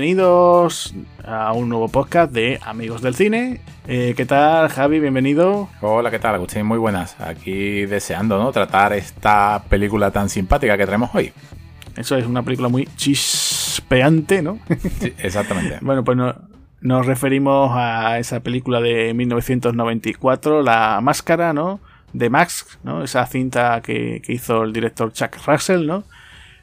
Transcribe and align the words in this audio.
Bienvenidos 0.00 0.94
a 1.26 1.52
un 1.52 1.68
nuevo 1.68 1.86
podcast 1.88 2.32
de 2.32 2.58
Amigos 2.64 3.02
del 3.02 3.14
Cine. 3.14 3.60
Eh, 3.86 4.14
¿Qué 4.16 4.24
tal, 4.24 4.70
Javi? 4.70 4.98
Bienvenido. 4.98 5.68
Hola, 5.82 6.10
¿qué 6.10 6.18
tal, 6.18 6.36
Agustín? 6.36 6.64
Muy 6.64 6.78
buenas. 6.78 7.20
Aquí 7.20 7.84
deseando, 7.84 8.38
¿no? 8.38 8.50
Tratar 8.50 8.94
esta 8.94 9.62
película 9.68 10.10
tan 10.10 10.30
simpática 10.30 10.78
que 10.78 10.86
tenemos 10.86 11.14
hoy. 11.14 11.34
Eso 11.98 12.16
es 12.16 12.24
una 12.24 12.42
película 12.42 12.70
muy 12.70 12.88
chispeante, 12.96 14.40
¿no? 14.40 14.58
Sí, 15.00 15.12
exactamente. 15.18 15.76
bueno, 15.82 16.02
pues 16.02 16.16
nos 16.80 17.04
referimos 17.04 17.70
a 17.74 18.18
esa 18.18 18.40
película 18.40 18.80
de 18.80 19.12
1994, 19.12 20.62
La 20.62 20.98
Máscara, 21.02 21.52
¿no? 21.52 21.78
De 22.14 22.30
Max, 22.30 22.78
¿no? 22.84 23.04
Esa 23.04 23.26
cinta 23.26 23.82
que, 23.82 24.22
que 24.24 24.32
hizo 24.32 24.62
el 24.62 24.72
director 24.72 25.12
Chuck 25.12 25.36
Russell, 25.46 25.86
¿no? 25.86 26.04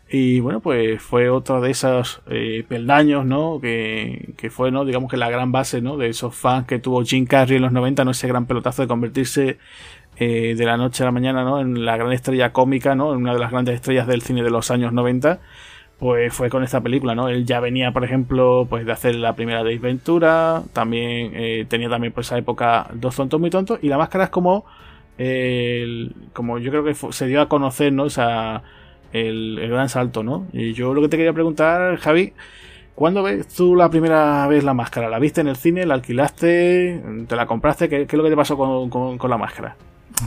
Y 0.09 0.39
bueno, 0.39 0.61
pues 0.61 1.01
fue 1.01 1.29
otro 1.29 1.59
de 1.59 1.71
esos 1.71 2.21
eh, 2.27 2.63
peldaños, 2.67 3.25
¿no? 3.25 3.59
Que, 3.59 4.33
que, 4.37 4.49
fue, 4.49 4.71
¿no? 4.71 4.85
Digamos 4.85 5.11
que 5.11 5.17
la 5.17 5.29
gran 5.29 5.51
base, 5.51 5.81
¿no? 5.81 5.97
De 5.97 6.07
esos 6.07 6.33
fans 6.33 6.65
que 6.65 6.79
tuvo 6.79 7.03
Jim 7.03 7.25
Carrey 7.25 7.57
en 7.57 7.63
los 7.63 7.73
90, 7.73 8.05
¿no? 8.05 8.11
Ese 8.11 8.27
gran 8.27 8.45
pelotazo 8.45 8.81
de 8.83 8.87
convertirse 8.87 9.57
eh, 10.17 10.55
de 10.55 10.65
la 10.65 10.77
noche 10.77 11.03
a 11.03 11.07
la 11.07 11.11
mañana, 11.11 11.43
¿no? 11.43 11.59
En 11.59 11.83
la 11.85 11.97
gran 11.97 12.13
estrella 12.13 12.53
cómica, 12.53 12.95
¿no? 12.95 13.13
En 13.13 13.19
una 13.19 13.33
de 13.33 13.39
las 13.39 13.51
grandes 13.51 13.75
estrellas 13.75 14.07
del 14.07 14.21
cine 14.21 14.43
de 14.43 14.49
los 14.49 14.71
años 14.71 14.93
90. 14.93 15.41
Pues 15.99 16.33
fue 16.33 16.49
con 16.49 16.63
esta 16.63 16.81
película, 16.81 17.13
¿no? 17.15 17.27
Él 17.27 17.45
ya 17.45 17.59
venía, 17.59 17.91
por 17.91 18.05
ejemplo, 18.05 18.67
pues 18.69 18.85
de 18.85 18.91
hacer 18.93 19.15
la 19.15 19.35
primera 19.35 19.63
de. 19.63 19.77
También 20.71 21.31
eh, 21.35 21.65
tenía 21.67 21.89
también 21.89 22.13
por 22.13 22.21
esa 22.21 22.37
época 22.37 22.87
Dos 22.93 23.15
tontos 23.15 23.39
muy 23.41 23.49
tontos. 23.49 23.79
Y 23.81 23.89
la 23.89 23.97
máscara 23.97 24.25
es 24.25 24.29
como... 24.29 24.65
como 26.33 26.59
yo 26.59 26.71
creo 26.71 26.83
que 26.83 26.93
se 26.93 27.27
dio 27.27 27.41
a 27.41 27.49
conocer, 27.49 27.91
¿no? 27.91 28.03
O 28.03 28.09
sea 28.09 28.63
el, 29.13 29.67
gran 29.69 29.89
salto, 29.89 30.23
¿no? 30.23 30.47
Y 30.53 30.73
yo 30.73 30.93
lo 30.93 31.01
que 31.01 31.09
te 31.09 31.17
quería 31.17 31.33
preguntar, 31.33 31.97
Javi, 31.97 32.33
¿cuándo 32.95 33.23
ves 33.23 33.47
tú 33.47 33.75
la 33.75 33.89
primera 33.89 34.47
vez 34.47 34.63
la 34.63 34.73
máscara? 34.73 35.09
¿La 35.09 35.19
viste 35.19 35.41
en 35.41 35.47
el 35.47 35.55
cine? 35.55 35.85
¿La 35.85 35.95
alquilaste? 35.95 37.01
¿Te 37.27 37.35
la 37.35 37.45
compraste? 37.45 37.89
¿Qué, 37.89 38.03
es 38.03 38.13
lo 38.13 38.23
que 38.23 38.29
te 38.29 38.35
pasó 38.35 38.57
con, 38.57 39.29
la 39.29 39.37
máscara? 39.37 39.75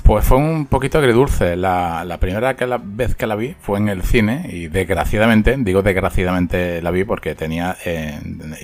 Pues 0.04 0.24
fue 0.24 0.38
un 0.38 0.66
poquito 0.66 0.98
agridulce. 0.98 1.56
La, 1.56 2.04
la 2.04 2.18
primera 2.18 2.54
que 2.54 2.66
la 2.66 2.80
vez 2.82 3.14
que 3.14 3.26
la 3.26 3.34
vi 3.34 3.54
fue 3.60 3.78
en 3.78 3.88
el 3.88 4.02
cine 4.02 4.48
y 4.52 4.68
desgraciadamente, 4.68 5.56
digo 5.58 5.82
desgraciadamente 5.82 6.80
la 6.80 6.90
vi 6.90 7.04
porque 7.04 7.34
tenía 7.34 7.76
eh, 7.84 8.18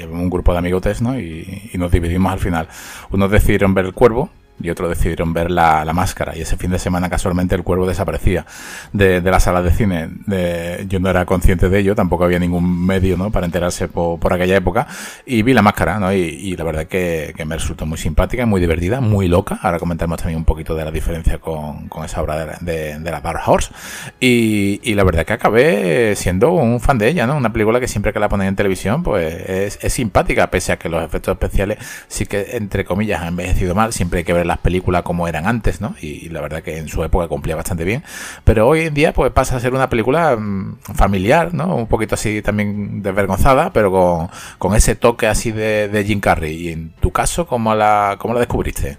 un 0.08 0.30
grupo 0.30 0.53
de 0.53 0.58
amigotes 0.58 1.03
¿no? 1.03 1.19
y, 1.19 1.70
y 1.73 1.78
nos 1.78 1.91
dividimos 1.91 2.33
al 2.33 2.39
final. 2.39 2.69
Unos 3.11 3.30
decidieron 3.30 3.75
ver 3.75 3.86
el 3.86 3.92
cuervo 3.92 4.30
y 4.60 4.70
otros 4.70 4.88
decidieron 4.88 5.32
ver 5.32 5.50
la, 5.50 5.84
la, 5.84 5.92
máscara. 5.92 6.36
Y 6.36 6.42
ese 6.42 6.56
fin 6.56 6.70
de 6.70 6.78
semana 6.78 7.10
casualmente 7.10 7.54
el 7.54 7.62
cuervo 7.62 7.86
desaparecía 7.86 8.46
de, 8.92 9.20
de 9.20 9.30
la 9.30 9.40
sala 9.40 9.62
de 9.62 9.70
cine. 9.70 10.08
De, 10.26 10.86
yo 10.88 10.98
no 10.98 11.10
era 11.10 11.26
consciente 11.26 11.68
de 11.68 11.78
ello, 11.78 11.94
tampoco 11.94 12.24
había 12.24 12.38
ningún 12.38 12.86
medio 12.86 13.16
¿no? 13.16 13.30
para 13.30 13.46
enterarse 13.46 13.88
por, 13.88 14.18
por 14.18 14.32
aquella 14.32 14.56
época. 14.56 14.86
Y 15.27 15.42
vi 15.42 15.52
la 15.52 15.62
máscara, 15.62 15.98
¿no? 15.98 16.12
Y, 16.12 16.18
y 16.18 16.56
la 16.56 16.64
verdad 16.64 16.86
que, 16.86 17.34
que, 17.36 17.44
me 17.44 17.56
resultó 17.56 17.86
muy 17.86 17.98
simpática, 17.98 18.46
muy 18.46 18.60
divertida, 18.60 19.00
muy 19.00 19.28
loca. 19.28 19.58
Ahora 19.62 19.78
comentaremos 19.78 20.18
también 20.18 20.38
un 20.38 20.44
poquito 20.44 20.74
de 20.74 20.84
la 20.84 20.90
diferencia 20.90 21.38
con, 21.38 21.88
con 21.88 22.04
esa 22.04 22.22
obra 22.22 22.58
de, 22.60 22.98
de, 22.98 23.10
la 23.10 23.20
Dark 23.20 23.40
Horse. 23.46 23.72
Y, 24.20 24.80
y, 24.82 24.94
la 24.94 25.04
verdad 25.04 25.24
que 25.24 25.32
acabé 25.34 26.16
siendo 26.16 26.52
un 26.52 26.80
fan 26.80 26.98
de 26.98 27.08
ella, 27.08 27.27
¿no? 27.27 27.36
Una 27.36 27.52
película 27.52 27.80
que 27.80 27.88
siempre 27.88 28.12
que 28.12 28.18
la 28.18 28.28
ponen 28.28 28.48
en 28.48 28.56
televisión, 28.56 29.02
pues 29.02 29.48
es, 29.48 29.78
es 29.82 29.92
simpática, 29.92 30.50
pese 30.50 30.72
a 30.72 30.78
que 30.78 30.88
los 30.88 31.04
efectos 31.04 31.32
especiales 31.32 31.78
sí 32.08 32.27
que, 32.27 32.56
entre 32.56 32.84
comillas, 32.84 33.20
han 33.20 33.28
envejecido 33.28 33.74
mal. 33.74 33.92
Siempre 33.92 34.20
hay 34.20 34.24
que 34.24 34.32
ver 34.32 34.45
las 34.47 34.58
películas 34.58 35.02
como 35.02 35.28
eran 35.28 35.47
antes, 35.47 35.80
¿no? 35.80 35.94
Y, 36.01 36.29
la 36.30 36.40
verdad 36.40 36.62
que 36.62 36.79
en 36.79 36.89
su 36.89 37.02
época 37.05 37.29
cumplía 37.29 37.57
bastante 37.57 37.84
bien. 37.84 38.02
Pero 38.45 38.67
hoy 38.68 38.80
en 38.80 38.95
día, 38.95 39.12
pues 39.12 39.33
pasa 39.33 39.57
a 39.57 39.61
ser 39.61 39.74
una 39.74 39.89
película 39.89 40.36
mm, 40.36 40.79
familiar, 40.95 41.55
¿no? 41.55 41.77
Un 41.77 41.86
poquito 41.86 42.14
así 42.14 42.42
también 42.42 43.02
desvergonzada, 43.02 43.73
pero 43.73 43.90
con, 43.90 44.29
con 44.58 44.74
ese 44.74 44.95
toque 44.95 45.27
así 45.27 45.52
de, 45.52 45.89
de, 45.89 46.05
Jim 46.05 46.20
Carrey. 46.20 46.55
Y 46.57 46.68
en 46.73 46.90
tu 47.01 47.11
caso, 47.11 47.46
¿cómo 47.46 47.74
la, 47.74 48.17
cómo 48.18 48.34
la 48.34 48.40
descubriste? 48.40 48.98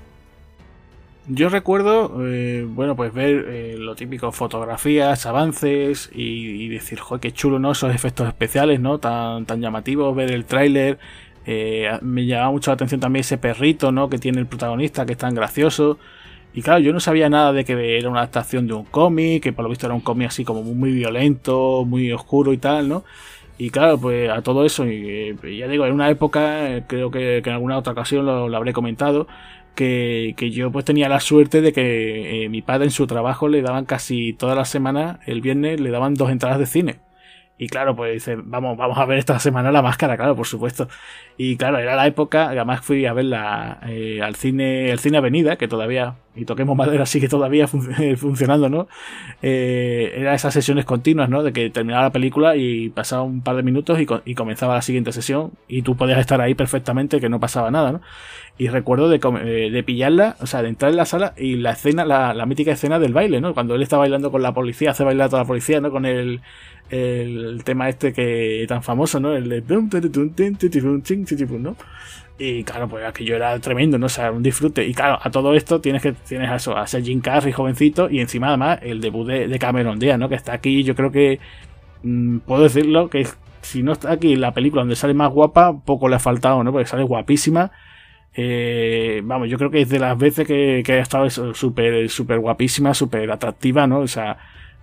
Yo 1.29 1.49
recuerdo, 1.49 2.25
eh, 2.25 2.65
bueno, 2.65 2.95
pues 2.95 3.13
ver 3.13 3.45
eh, 3.49 3.75
lo 3.77 3.95
típico, 3.95 4.31
fotografías, 4.31 5.25
avances 5.25 6.09
y, 6.13 6.63
y, 6.63 6.69
decir, 6.69 6.99
joder, 6.99 7.19
qué 7.19 7.33
chulo, 7.33 7.59
¿no? 7.59 7.73
Esos 7.73 7.93
efectos 7.93 8.29
especiales, 8.29 8.79
¿no? 8.79 8.99
Tan, 8.99 9.45
tan 9.45 9.59
llamativos, 9.59 10.15
ver 10.15 10.31
el 10.31 10.45
tráiler, 10.45 10.99
eh, 11.49 11.97
me 12.01 12.25
llamaba 12.25 12.51
mucho 12.51 12.71
la 12.71 12.75
atención 12.75 12.99
también 12.99 13.21
ese 13.21 13.37
perrito, 13.37 13.93
¿no? 13.93 14.09
Que 14.09 14.17
tiene 14.19 14.39
el 14.39 14.47
protagonista, 14.47 15.05
que 15.05 15.13
es 15.13 15.17
tan 15.17 15.33
gracioso. 15.33 15.97
Y 16.53 16.61
claro, 16.61 16.79
yo 16.79 16.91
no 16.91 16.99
sabía 16.99 17.29
nada 17.29 17.53
de 17.53 17.63
que 17.63 17.97
era 17.97 18.09
una 18.09 18.19
adaptación 18.19 18.67
de 18.67 18.73
un 18.73 18.83
cómic, 18.83 19.43
que 19.43 19.53
por 19.53 19.63
lo 19.63 19.69
visto 19.69 19.85
era 19.85 19.95
un 19.95 20.01
cómic 20.01 20.27
así 20.27 20.43
como 20.43 20.61
muy 20.63 20.91
violento, 20.91 21.85
muy 21.85 22.11
oscuro 22.11 22.51
y 22.51 22.57
tal, 22.57 22.89
¿no? 22.89 23.05
Y 23.57 23.69
claro, 23.69 23.99
pues 23.99 24.29
a 24.29 24.41
todo 24.41 24.65
eso, 24.65 24.85
y, 24.85 25.35
ya 25.57 25.67
digo, 25.67 25.85
en 25.85 25.93
una 25.93 26.09
época, 26.09 26.69
eh, 26.77 26.83
creo 26.85 27.09
que, 27.11 27.37
en 27.37 27.49
alguna 27.49 27.77
otra 27.77 27.93
ocasión 27.93 28.25
lo, 28.25 28.55
habré 28.55 28.73
comentado, 28.73 29.27
que, 29.75 30.35
yo 30.51 30.71
pues 30.71 30.85
tenía 30.85 31.09
la 31.09 31.19
suerte 31.19 31.61
de 31.61 31.73
que 31.73 32.45
eh, 32.45 32.49
mi 32.49 32.61
padre 32.61 32.85
en 32.85 32.91
su 32.91 33.07
trabajo 33.07 33.47
le 33.47 33.61
daban 33.61 33.85
casi 33.85 34.33
toda 34.33 34.55
la 34.55 34.65
semana, 34.65 35.19
el 35.25 35.41
viernes, 35.41 35.79
le 35.79 35.91
daban 35.91 36.15
dos 36.15 36.29
entradas 36.29 36.59
de 36.59 36.65
cine. 36.65 37.06
Y 37.59 37.69
claro, 37.69 37.95
pues 37.95 38.13
dice, 38.13 38.37
vamos, 38.37 38.77
vamos 38.77 38.99
a 38.99 39.05
ver 39.05 39.17
esta 39.17 39.39
semana 39.39 39.71
la 39.71 39.81
máscara, 39.81 40.15
claro, 40.15 40.35
por 40.35 40.45
supuesto. 40.45 40.87
Y 41.37 41.57
claro, 41.57 41.79
era 41.79 41.95
la 41.95 42.05
época, 42.05 42.49
además 42.49 42.81
fui 42.81 43.07
a 43.07 43.13
verla 43.13 43.79
eh, 43.87 44.21
al 44.21 44.35
cine, 44.35 44.91
el 44.91 44.99
cine 44.99 45.17
Avenida, 45.17 45.55
que 45.55 45.67
todavía, 45.67 46.15
y 46.35 46.45
toquemos 46.45 46.77
madera, 46.77 47.05
sigue 47.07 47.27
todavía 47.27 47.67
fun 47.67 47.81
funcionando, 48.17 48.69
¿no? 48.69 48.87
Eh, 49.41 50.13
era 50.17 50.35
esas 50.35 50.53
sesiones 50.53 50.85
continuas, 50.85 51.29
¿no? 51.29 51.41
De 51.41 51.51
que 51.51 51.71
terminaba 51.71 52.03
la 52.03 52.11
película 52.11 52.55
y 52.55 52.89
pasaba 52.89 53.23
un 53.23 53.41
par 53.41 53.55
de 53.55 53.63
minutos 53.63 53.99
y, 53.99 54.05
co 54.05 54.21
y, 54.23 54.35
comenzaba 54.35 54.75
la 54.75 54.83
siguiente 54.83 55.11
sesión 55.11 55.51
y 55.67 55.81
tú 55.81 55.95
podías 55.95 56.19
estar 56.19 56.39
ahí 56.41 56.53
perfectamente, 56.53 57.19
que 57.19 57.29
no 57.29 57.39
pasaba 57.39 57.71
nada, 57.71 57.91
¿no? 57.91 58.01
Y 58.59 58.69
recuerdo 58.69 59.09
de, 59.09 59.19
eh, 59.45 59.71
de 59.71 59.83
pillarla, 59.83 60.35
o 60.41 60.47
sea, 60.47 60.61
de 60.61 60.69
entrar 60.69 60.91
en 60.91 60.97
la 60.97 61.05
sala 61.05 61.33
y 61.37 61.55
la 61.57 61.71
escena, 61.71 62.05
la, 62.05 62.33
la 62.33 62.45
mítica 62.45 62.71
escena 62.71 62.99
del 62.99 63.13
baile, 63.13 63.41
¿no? 63.41 63.53
Cuando 63.55 63.75
él 63.75 63.81
está 63.81 63.97
bailando 63.97 64.31
con 64.31 64.41
la 64.43 64.53
policía, 64.53 64.91
hace 64.91 65.03
bailar 65.03 65.27
a 65.27 65.29
toda 65.29 65.41
la 65.43 65.47
policía, 65.47 65.79
¿no? 65.79 65.91
Con 65.91 66.05
el, 66.05 66.41
el 66.89 67.63
tema 67.63 67.89
este 67.89 68.13
que 68.13 68.65
tan 68.67 68.83
famoso, 68.83 69.19
¿no? 69.19 69.35
El 69.35 69.49
de 69.49 69.61
¿no? 71.59 71.75
Y 72.39 72.63
claro, 72.63 72.87
pues 72.87 73.03
aquello 73.03 73.35
era 73.35 73.59
tremendo, 73.59 73.97
¿no? 73.97 74.05
O 74.05 74.09
sea, 74.09 74.31
un 74.31 74.43
disfrute. 74.43 74.85
Y 74.85 74.93
claro, 74.93 75.17
a 75.21 75.31
todo 75.31 75.55
esto 75.55 75.81
tienes 75.81 76.03
que 76.03 76.11
tienes 76.11 76.49
a 76.49 76.55
eso, 76.57 76.77
a 76.77 76.85
ser 76.85 77.03
Jim 77.03 77.19
Carrey 77.19 77.51
jovencito 77.51 78.09
y 78.09 78.19
encima 78.19 78.49
además 78.49 78.79
el 78.83 79.01
debut 79.01 79.27
de, 79.27 79.47
de 79.47 79.59
Cameron 79.59 79.97
Díaz, 79.97 80.19
¿no? 80.19 80.29
Que 80.29 80.35
está 80.35 80.53
aquí, 80.53 80.83
yo 80.83 80.95
creo 80.95 81.11
que 81.11 81.39
mmm, 82.03 82.37
puedo 82.39 82.63
decirlo 82.63 83.09
que 83.09 83.27
si 83.61 83.83
no 83.83 83.93
está 83.93 84.11
aquí 84.11 84.35
la 84.35 84.53
película 84.53 84.81
donde 84.83 84.95
sale 84.95 85.13
más 85.13 85.31
guapa, 85.31 85.81
poco 85.83 86.07
le 86.07 86.15
ha 86.15 86.19
faltado, 86.19 86.63
¿no? 86.63 86.71
Porque 86.71 86.87
sale 86.87 87.03
guapísima. 87.03 87.71
Eh, 88.35 89.21
vamos, 89.23 89.49
yo 89.49 89.57
creo 89.57 89.71
que 89.71 89.81
es 89.81 89.89
de 89.89 89.99
las 89.99 90.17
veces 90.17 90.47
que, 90.47 90.83
que 90.85 90.93
ha 90.93 90.99
estado 91.01 91.29
súper, 91.29 92.07
súper 92.09 92.39
guapísima, 92.39 92.93
súper 92.93 93.31
atractiva, 93.31 93.87
¿no? 93.87 93.99
O 94.01 94.07
sea, 94.07 94.37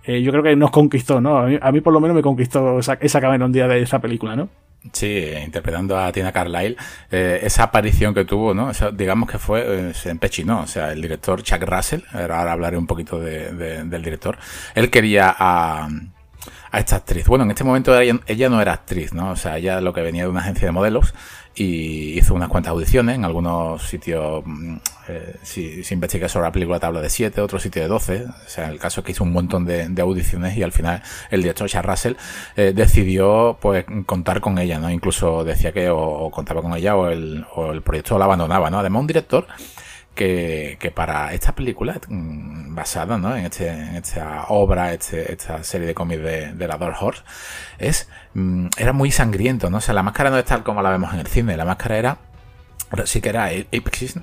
eh, 0.05 0.21
yo 0.21 0.31
creo 0.31 0.43
que 0.43 0.55
nos 0.55 0.71
conquistó, 0.71 1.21
¿no? 1.21 1.37
A 1.37 1.45
mí, 1.45 1.57
a 1.61 1.71
mí, 1.71 1.81
por 1.81 1.93
lo 1.93 1.99
menos 1.99 2.15
me 2.15 2.21
conquistó 2.21 2.79
esa, 2.79 2.97
esa 3.01 3.21
Cameron 3.21 3.51
Díaz 3.51 3.69
de 3.69 3.81
esa 3.81 3.99
película, 3.99 4.35
¿no? 4.35 4.49
Sí, 4.91 5.23
interpretando 5.43 5.97
a 5.97 6.11
Tina 6.11 6.31
Carlyle, 6.31 6.77
eh, 7.09 7.39
esa 7.41 7.63
aparición 7.63 8.13
que 8.13 8.23
tuvo, 8.23 8.53
¿no? 8.53 8.71
Digamos 8.93 9.29
que 9.29 9.39
fue, 9.39 9.89
eh, 9.89 9.93
se 9.95 10.11
empechinó, 10.11 10.61
o 10.61 10.67
sea, 10.67 10.91
el 10.91 11.01
director 11.01 11.41
Chuck 11.41 11.63
Russell, 11.63 12.01
ahora 12.13 12.51
hablaré 12.51 12.77
un 12.77 12.85
poquito 12.85 13.19
de, 13.19 13.51
de, 13.51 13.83
del 13.83 14.03
director, 14.03 14.37
él 14.75 14.91
quería 14.91 15.35
a, 15.37 15.89
a 16.75 16.79
esta 16.79 16.97
actriz. 16.97 17.25
Bueno, 17.25 17.45
en 17.45 17.51
este 17.51 17.63
momento 17.63 17.97
ella, 17.97 18.19
ella, 18.27 18.49
no 18.49 18.61
era 18.61 18.73
actriz, 18.73 19.13
¿no? 19.13 19.31
O 19.31 19.35
sea, 19.37 19.57
ella 19.57 19.79
lo 19.79 19.93
que 19.93 20.01
venía 20.01 20.23
de 20.23 20.29
una 20.29 20.41
agencia 20.41 20.67
de 20.67 20.73
modelos 20.73 21.13
y 21.55 22.17
hizo 22.19 22.33
unas 22.33 22.49
cuantas 22.49 22.71
audiciones 22.71 23.15
en 23.15 23.23
algunos 23.23 23.87
sitios. 23.87 24.43
Eh, 25.07 25.37
si, 25.41 25.85
si 25.85 25.95
sobre 25.95 26.45
la 26.45 26.51
película 26.51 26.77
te 26.77 26.85
habla 26.85 26.99
de 26.99 27.09
7, 27.09 27.39
otro 27.39 27.59
sitio 27.59 27.81
de 27.81 27.87
12. 27.87 28.25
O 28.25 28.49
sea, 28.49 28.69
el 28.69 28.77
caso 28.77 28.99
es 28.99 29.05
que 29.05 29.13
hizo 29.13 29.23
un 29.23 29.31
montón 29.31 29.63
de, 29.63 29.87
de 29.87 30.01
audiciones 30.01 30.57
y 30.57 30.63
al 30.63 30.73
final 30.73 31.01
el 31.31 31.43
director 31.43 31.69
Charles 31.69 31.91
Russell 31.91 32.13
eh, 32.57 32.73
decidió 32.75 33.57
pues 33.61 33.85
contar 34.05 34.41
con 34.41 34.59
ella, 34.59 34.77
¿no? 34.77 34.91
Incluso 34.91 35.45
decía 35.45 35.71
que 35.71 35.89
o, 35.89 35.97
o 35.97 36.29
contaba 36.29 36.61
con 36.61 36.75
ella 36.75 36.97
o 36.97 37.07
el, 37.07 37.45
o 37.55 37.71
el 37.71 37.83
proyecto 37.83 38.17
lo 38.17 38.25
abandonaba, 38.25 38.69
¿no? 38.69 38.79
Además, 38.79 38.99
un 38.99 39.07
director 39.07 39.47
que, 40.15 40.77
que, 40.79 40.91
para 40.91 41.33
esta 41.33 41.53
película 41.53 41.99
mm, 42.07 42.73
basada 42.73 43.17
¿no? 43.17 43.35
en, 43.35 43.45
este, 43.45 43.69
en 43.69 43.95
esta 43.95 44.45
obra, 44.49 44.93
este, 44.93 45.31
esta 45.31 45.63
serie 45.63 45.87
de 45.87 45.93
cómics 45.93 46.23
de, 46.23 46.53
de 46.53 46.67
la 46.67 46.77
Dark 46.77 46.95
Horse, 46.99 47.23
es, 47.77 48.09
mm, 48.33 48.67
era 48.77 48.93
muy 48.93 49.11
sangriento, 49.11 49.69
¿no? 49.69 49.77
O 49.77 49.81
sea, 49.81 49.93
la 49.93 50.03
máscara 50.03 50.29
no 50.29 50.39
es 50.39 50.45
tal 50.45 50.63
como 50.63 50.81
la 50.81 50.89
vemos 50.89 51.13
en 51.13 51.19
el 51.19 51.27
cine, 51.27 51.57
la 51.57 51.65
máscara 51.65 51.97
era 51.97 52.17
sí 53.05 53.21
que 53.21 53.29
era 53.29 53.51
Ipkiss, 53.53 54.19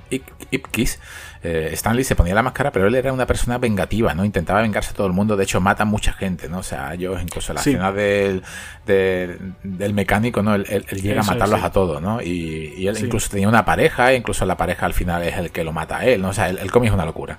Ipkiss 0.51 0.99
eh, 1.43 1.71
Stanley 1.73 2.05
se 2.05 2.15
ponía 2.15 2.33
la 2.33 2.41
máscara, 2.41 2.71
pero 2.71 2.87
él 2.87 2.95
era 2.95 3.11
una 3.11 3.25
persona 3.25 3.57
vengativa, 3.57 4.13
¿no? 4.13 4.23
Intentaba 4.23 4.61
vengarse 4.61 4.91
a 4.91 4.93
todo 4.93 5.07
el 5.07 5.13
mundo, 5.13 5.35
de 5.35 5.43
hecho 5.43 5.59
mata 5.59 5.83
a 5.83 5.85
mucha 5.85 6.13
gente, 6.13 6.47
¿no? 6.47 6.59
O 6.59 6.63
sea, 6.63 6.93
ellos 6.93 7.21
incluso 7.21 7.51
en 7.51 7.55
la 7.55 7.61
escena 7.61 7.91
del, 7.91 8.43
del, 8.85 9.93
mecánico, 9.93 10.41
¿no? 10.41 10.55
Él, 10.55 10.85
llega 11.01 11.19
a 11.19 11.25
matarlos 11.25 11.61
a 11.61 11.71
todos, 11.71 12.01
¿no? 12.01 12.21
Y, 12.21 12.87
él 12.87 12.97
incluso 12.97 13.29
tenía 13.29 13.49
una 13.49 13.65
pareja, 13.65 14.13
e 14.13 14.15
incluso 14.15 14.45
la 14.45 14.55
pareja 14.55 14.85
al 14.85 14.93
final 14.93 15.21
es 15.23 15.35
el 15.37 15.51
que 15.51 15.65
lo 15.65 15.73
mata 15.73 15.97
a 15.97 16.05
él, 16.05 16.21
¿no? 16.21 16.29
O 16.29 16.33
sea, 16.33 16.49
el, 16.49 16.71
cómic 16.71 16.87
es 16.87 16.93
una 16.93 17.05
locura. 17.05 17.37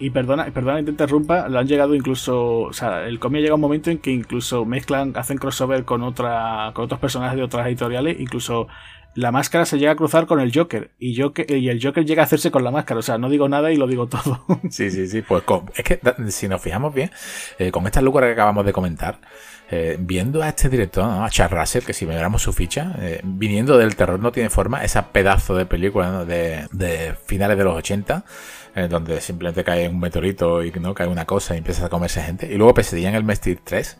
Y, 0.00 0.10
perdona, 0.10 0.46
perdona 0.46 0.78
que 0.78 0.86
te 0.86 0.90
interrumpa, 0.90 1.48
lo 1.48 1.60
han 1.60 1.68
llegado 1.68 1.94
incluso, 1.94 2.62
o 2.62 2.72
sea, 2.72 3.04
el 3.04 3.20
cómic 3.20 3.42
llega 3.42 3.54
un 3.54 3.60
momento 3.60 3.90
en 3.90 3.98
que 3.98 4.10
incluso 4.10 4.64
mezclan, 4.64 5.12
hacen 5.14 5.38
crossover 5.38 5.84
con 5.84 6.02
otra, 6.02 6.72
con 6.74 6.86
otros 6.86 6.98
personajes 6.98 7.36
de 7.36 7.44
otras 7.44 7.68
editoriales, 7.68 8.18
incluso 8.18 8.66
la 9.14 9.32
máscara 9.32 9.64
se 9.64 9.78
llega 9.78 9.92
a 9.92 9.96
cruzar 9.96 10.26
con 10.26 10.40
el 10.40 10.52
Joker 10.54 10.92
y, 10.98 11.20
el 11.20 11.80
Joker 11.82 12.04
llega 12.04 12.22
a 12.22 12.24
hacerse 12.24 12.50
con 12.50 12.62
la 12.62 12.70
máscara. 12.70 13.00
O 13.00 13.02
sea, 13.02 13.18
no 13.18 13.28
digo 13.28 13.48
nada 13.48 13.72
y 13.72 13.76
lo 13.76 13.86
digo 13.86 14.06
todo. 14.06 14.44
Sí, 14.70 14.90
sí, 14.90 15.08
sí. 15.08 15.22
Pues 15.22 15.42
es 15.74 15.84
que 15.84 16.00
si 16.28 16.48
nos 16.48 16.60
fijamos 16.60 16.94
bien, 16.94 17.10
eh, 17.58 17.70
con 17.70 17.86
esta 17.86 18.00
locura 18.00 18.26
que 18.26 18.32
acabamos 18.32 18.64
de 18.64 18.72
comentar, 18.72 19.18
eh, 19.70 19.96
viendo 19.98 20.42
a 20.42 20.48
este 20.48 20.68
director, 20.68 21.04
a 21.04 21.28
Charles 21.30 21.58
Russell, 21.58 21.84
que 21.84 21.92
si 21.92 22.06
miramos 22.06 22.42
su 22.42 22.52
ficha, 22.52 22.94
eh, 23.00 23.20
viniendo 23.24 23.76
del 23.76 23.96
terror 23.96 24.20
no 24.20 24.32
tiene 24.32 24.50
forma, 24.50 24.84
esa 24.84 25.12
pedazo 25.12 25.56
de 25.56 25.66
película 25.66 26.24
de, 26.24 26.68
de, 26.72 27.14
finales 27.26 27.58
de 27.58 27.64
los 27.64 27.76
80, 27.76 28.24
donde 28.88 29.20
simplemente 29.20 29.64
cae 29.64 29.88
un 29.88 29.98
meteorito 29.98 30.62
y 30.62 30.70
no 30.70 30.94
cae 30.94 31.08
una 31.08 31.24
cosa 31.24 31.54
y 31.54 31.58
empieza 31.58 31.86
a 31.86 31.88
comerse 31.88 32.22
gente, 32.22 32.46
y 32.46 32.56
luego 32.56 32.74
Pesadilla 32.74 33.08
en 33.08 33.16
el 33.16 33.24
Mestre 33.24 33.58
3, 33.64 33.98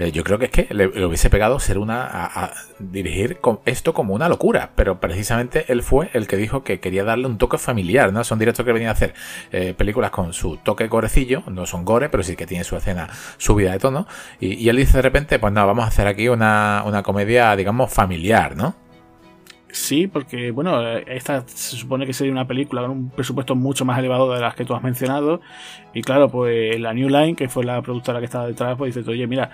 eh, 0.00 0.12
yo 0.12 0.24
creo 0.24 0.38
que 0.38 0.46
es 0.46 0.50
que 0.50 0.66
le, 0.70 0.86
hubiese 1.04 1.28
pegado 1.28 1.60
ser 1.60 1.76
una 1.76 2.52
dirigir 2.78 3.38
esto 3.66 3.92
como 3.92 4.14
una 4.14 4.30
locura, 4.30 4.70
pero 4.74 4.98
precisamente 4.98 5.66
él 5.68 5.82
fue 5.82 6.08
el 6.14 6.26
que 6.26 6.38
dijo 6.38 6.64
que 6.64 6.80
quería 6.80 7.04
darle 7.04 7.26
un 7.26 7.36
toque 7.36 7.58
familiar, 7.58 8.10
¿no? 8.10 8.24
Son 8.24 8.38
directores 8.38 8.64
que 8.64 8.72
venían 8.72 8.88
a 8.88 8.92
hacer 8.92 9.12
eh, 9.52 9.74
películas 9.76 10.10
con 10.10 10.32
su 10.32 10.56
toque 10.56 10.88
gorecillo, 10.88 11.42
no 11.48 11.66
son 11.66 11.84
gore, 11.84 12.08
pero 12.08 12.22
sí 12.22 12.34
que 12.34 12.46
tiene 12.46 12.64
su 12.64 12.76
escena 12.76 13.10
subida 13.36 13.72
de 13.72 13.78
tono, 13.78 14.06
y, 14.40 14.70
él 14.70 14.76
dice 14.76 14.96
de 14.96 15.02
repente, 15.02 15.38
pues 15.38 15.52
no, 15.52 15.66
vamos 15.66 15.84
a 15.84 15.88
hacer 15.88 16.06
aquí 16.06 16.28
una, 16.28 16.82
una 16.86 17.02
comedia, 17.02 17.54
digamos, 17.54 17.92
familiar, 17.92 18.56
¿no? 18.56 18.74
Sí, 19.72 20.08
porque 20.08 20.50
bueno, 20.50 20.82
esta 20.88 21.44
se 21.46 21.76
supone 21.76 22.04
que 22.04 22.12
sería 22.12 22.32
una 22.32 22.46
película 22.46 22.82
con 22.82 22.90
un 22.90 23.10
presupuesto 23.10 23.54
mucho 23.54 23.84
más 23.84 23.98
elevado 23.98 24.32
de 24.32 24.40
las 24.40 24.54
que 24.54 24.64
tú 24.64 24.74
has 24.74 24.82
mencionado. 24.82 25.40
Y 25.94 26.02
claro, 26.02 26.28
pues 26.28 26.78
la 26.80 26.92
New 26.92 27.08
Line, 27.08 27.36
que 27.36 27.48
fue 27.48 27.64
la 27.64 27.80
productora 27.82 28.18
que 28.18 28.24
estaba 28.24 28.46
detrás, 28.46 28.76
pues 28.76 28.94
dice, 28.94 29.08
oye, 29.08 29.26
mira, 29.26 29.50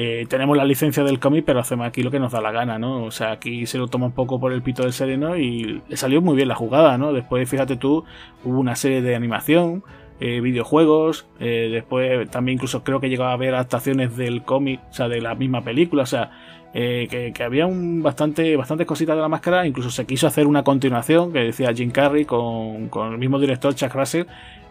eh, 0.00 0.26
tenemos 0.28 0.56
la 0.56 0.64
licencia 0.64 1.02
del 1.02 1.18
cómic, 1.18 1.44
pero 1.44 1.58
hacemos 1.58 1.84
aquí 1.84 2.04
lo 2.04 2.12
que 2.12 2.20
nos 2.20 2.30
da 2.30 2.40
la 2.40 2.52
gana, 2.52 2.78
¿no? 2.78 3.02
O 3.02 3.10
sea, 3.10 3.32
aquí 3.32 3.66
se 3.66 3.78
lo 3.78 3.88
toma 3.88 4.06
un 4.06 4.12
poco 4.12 4.38
por 4.38 4.52
el 4.52 4.62
pito 4.62 4.84
del 4.84 4.92
sereno 4.92 5.36
y 5.36 5.82
salió 5.94 6.22
muy 6.22 6.36
bien 6.36 6.46
la 6.46 6.54
jugada, 6.54 6.96
¿no? 6.96 7.12
Después, 7.12 7.50
fíjate 7.50 7.74
tú, 7.74 8.04
hubo 8.44 8.60
una 8.60 8.76
serie 8.76 9.02
de 9.02 9.16
animación, 9.16 9.82
eh, 10.20 10.40
videojuegos, 10.40 11.26
eh, 11.40 11.68
después 11.72 12.30
también 12.30 12.58
incluso 12.58 12.84
creo 12.84 13.00
que 13.00 13.08
llegó 13.08 13.24
a 13.24 13.32
haber 13.32 13.54
adaptaciones 13.54 14.16
del 14.16 14.44
cómic, 14.44 14.80
o 14.88 14.92
sea, 14.92 15.08
de 15.08 15.20
la 15.20 15.34
misma 15.34 15.62
película, 15.62 16.04
o 16.04 16.06
sea, 16.06 16.30
que, 16.72 17.32
había 17.44 17.66
un 17.66 18.00
bastante, 18.00 18.56
bastantes 18.56 18.86
cositas 18.86 19.16
de 19.16 19.22
la 19.22 19.28
máscara, 19.28 19.66
incluso 19.66 19.90
se 19.90 20.06
quiso 20.06 20.28
hacer 20.28 20.46
una 20.46 20.62
continuación 20.62 21.32
que 21.32 21.40
decía 21.40 21.74
Jim 21.74 21.90
Carrey 21.90 22.24
con, 22.24 22.88
con 22.88 23.14
el 23.14 23.18
mismo 23.18 23.40
director 23.40 23.74
Chuck 23.74 23.92
Russell, 23.94 24.26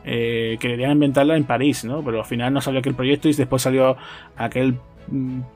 eh, 0.10 0.58
querían 0.62 0.94
inventarla 0.94 1.36
en 1.36 1.44
París, 1.44 1.84
¿no? 1.84 2.02
Pero 2.02 2.20
al 2.20 2.26
final 2.26 2.54
no 2.54 2.62
salió 2.62 2.80
aquel 2.80 2.96
proyecto 2.96 3.28
y 3.28 3.34
después 3.34 3.62
salió 3.62 3.98
aquel 4.38 4.76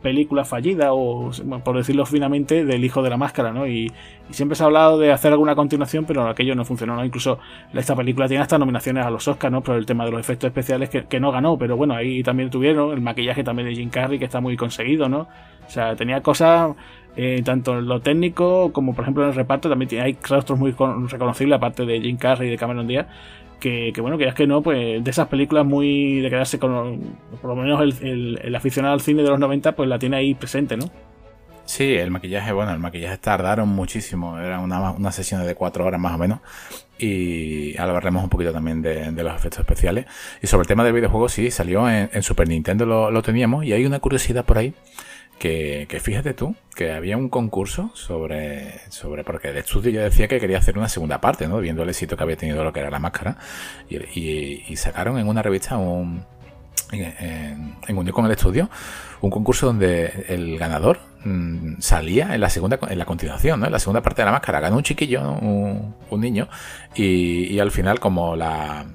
película 0.01 0.45
fallida 0.45 0.93
o 0.93 1.31
por 1.63 1.77
decirlo 1.77 2.05
finamente 2.05 2.63
del 2.63 2.85
hijo 2.85 3.01
de 3.01 3.09
la 3.09 3.17
máscara 3.17 3.51
no 3.51 3.67
y, 3.67 3.91
siempre 4.29 4.55
se 4.55 4.63
ha 4.63 4.67
hablado 4.67 4.97
de 4.97 5.11
hacer 5.11 5.33
alguna 5.33 5.55
continuación 5.55 6.05
pero 6.05 6.25
aquello 6.25 6.55
no 6.55 6.63
funcionó 6.63 6.95
¿no? 6.95 7.03
incluso 7.03 7.37
esta 7.73 7.97
película 7.97 8.29
tiene 8.29 8.41
hasta 8.41 8.57
nominaciones 8.57 9.05
a 9.05 9.09
los 9.09 9.27
Oscars 9.27 9.51
no 9.51 9.61
por 9.61 9.75
el 9.75 9.85
tema 9.85 10.05
de 10.05 10.11
los 10.11 10.21
efectos 10.21 10.47
especiales 10.47 10.89
que, 10.89 11.19
no 11.19 11.33
ganó 11.33 11.57
pero 11.57 11.75
bueno 11.75 11.95
ahí 11.95 12.23
también 12.23 12.49
tuvieron 12.49 12.93
el 12.93 13.01
maquillaje 13.01 13.43
también 13.43 13.67
de 13.67 13.75
Jim 13.75 13.89
Carrey 13.89 14.19
que 14.19 14.25
está 14.25 14.39
muy 14.39 14.55
conseguido 14.55 15.09
no 15.09 15.27
o 15.67 15.69
sea 15.69 15.95
tenía 15.97 16.21
cosas 16.21 16.71
eh, 17.15 17.41
tanto 17.43 17.77
en 17.77 17.87
lo 17.87 17.99
técnico 18.01 18.71
como 18.71 18.93
por 18.93 19.03
ejemplo 19.03 19.23
en 19.23 19.29
el 19.29 19.35
reparto 19.35 19.69
también 19.69 20.01
hay 20.01 20.17
rostros 20.27 20.57
muy 20.57 20.71
reconocibles 20.71 21.57
aparte 21.57 21.85
de 21.85 21.99
Jim 21.99 22.17
Carrey 22.17 22.47
y 22.47 22.51
de 22.51 22.57
Cameron 22.57 22.87
Diaz 22.87 23.07
que, 23.61 23.93
bueno, 24.01 24.17
que 24.17 24.27
es 24.27 24.33
que 24.33 24.47
no, 24.47 24.61
pues 24.61 25.03
de 25.03 25.09
esas 25.09 25.27
películas 25.27 25.65
muy 25.65 26.19
de 26.19 26.29
quedarse 26.29 26.59
con, 26.59 26.99
por 27.41 27.55
lo 27.55 27.55
menos 27.55 28.01
el, 28.01 28.55
aficionado 28.55 28.95
al 28.95 29.01
cine 29.01 29.23
de 29.23 29.29
los 29.29 29.39
90, 29.39 29.73
pues 29.73 29.87
la 29.87 29.99
tiene 29.99 30.17
ahí 30.17 30.33
presente, 30.33 30.75
¿no? 30.75 30.89
Sí, 31.63 31.93
el 31.93 32.11
maquillaje, 32.11 32.51
bueno, 32.51 32.73
el 32.73 32.79
maquillaje 32.79 33.17
tardaron 33.19 33.69
muchísimo, 33.69 34.37
era 34.39 34.59
una, 34.59 34.91
una 34.91 35.11
sesión 35.11 35.45
de 35.45 35.55
cuatro 35.55 35.85
horas 35.85 36.01
más 36.01 36.15
o 36.15 36.17
menos. 36.17 36.39
Y 36.97 37.77
hablaremos 37.77 38.23
un 38.23 38.29
poquito 38.29 38.51
también 38.51 38.81
de, 38.81 39.11
los 39.11 39.35
efectos 39.35 39.59
especiales. 39.59 40.05
Y 40.41 40.47
sobre 40.47 40.63
el 40.63 40.67
tema 40.67 40.83
del 40.83 40.93
videojuego, 40.93 41.29
sí, 41.29 41.49
salió 41.49 41.89
en, 41.89 42.21
Super 42.23 42.47
Nintendo, 42.47 42.85
lo, 42.85 43.21
teníamos. 43.21 43.63
Y 43.63 43.73
hay 43.73 43.85
una 43.85 43.99
curiosidad 43.99 44.43
por 44.43 44.57
ahí 44.57 44.73
que, 45.41 45.99
fíjate 45.99 46.35
tú, 46.35 46.55
que 46.75 46.91
había 46.91 47.17
un 47.17 47.27
concurso 47.27 47.89
sobre, 47.95 48.79
sobre, 48.91 49.23
porque 49.23 49.49
el 49.49 49.57
estudio 49.57 49.89
ya 49.89 50.03
decía 50.03 50.27
que 50.27 50.39
quería 50.39 50.59
hacer 50.59 50.77
una 50.77 50.87
segunda 50.87 51.19
parte, 51.19 51.47
¿no? 51.47 51.57
Viendo 51.57 51.81
el 51.81 51.89
éxito 51.89 52.15
que 52.15 52.21
había 52.21 52.35
tenido 52.37 52.63
lo 52.63 52.71
que 52.71 52.79
era 52.79 52.91
la 52.91 52.99
máscara. 52.99 53.37
Y, 53.89 54.75
sacaron 54.75 55.17
en 55.17 55.27
una 55.27 55.41
revista 55.41 55.77
un, 55.77 56.23
en, 56.91 57.75
unión 57.89 58.13
con 58.13 58.25
el 58.25 58.31
estudio, 58.31 58.69
un 59.21 59.31
concurso 59.31 59.65
donde 59.65 60.25
el 60.29 60.59
ganador 60.59 60.99
mm, 61.25 61.79
salía 61.79 62.35
en 62.35 62.41
la 62.41 62.51
segunda, 62.51 62.77
en 62.87 62.99
la 62.99 63.05
continuación, 63.05 63.61
¿no? 63.61 63.65
En 63.65 63.71
la 63.71 63.79
segunda 63.79 64.01
parte 64.01 64.21
de 64.21 64.27
la 64.27 64.33
máscara. 64.33 64.59
Ganó 64.59 64.77
un 64.77 64.83
chiquillo, 64.83 65.23
un, 65.23 66.21
niño, 66.21 66.49
y 66.93 67.57
al 67.57 67.71
final 67.71 67.99
como 67.99 68.35
la 68.35 68.85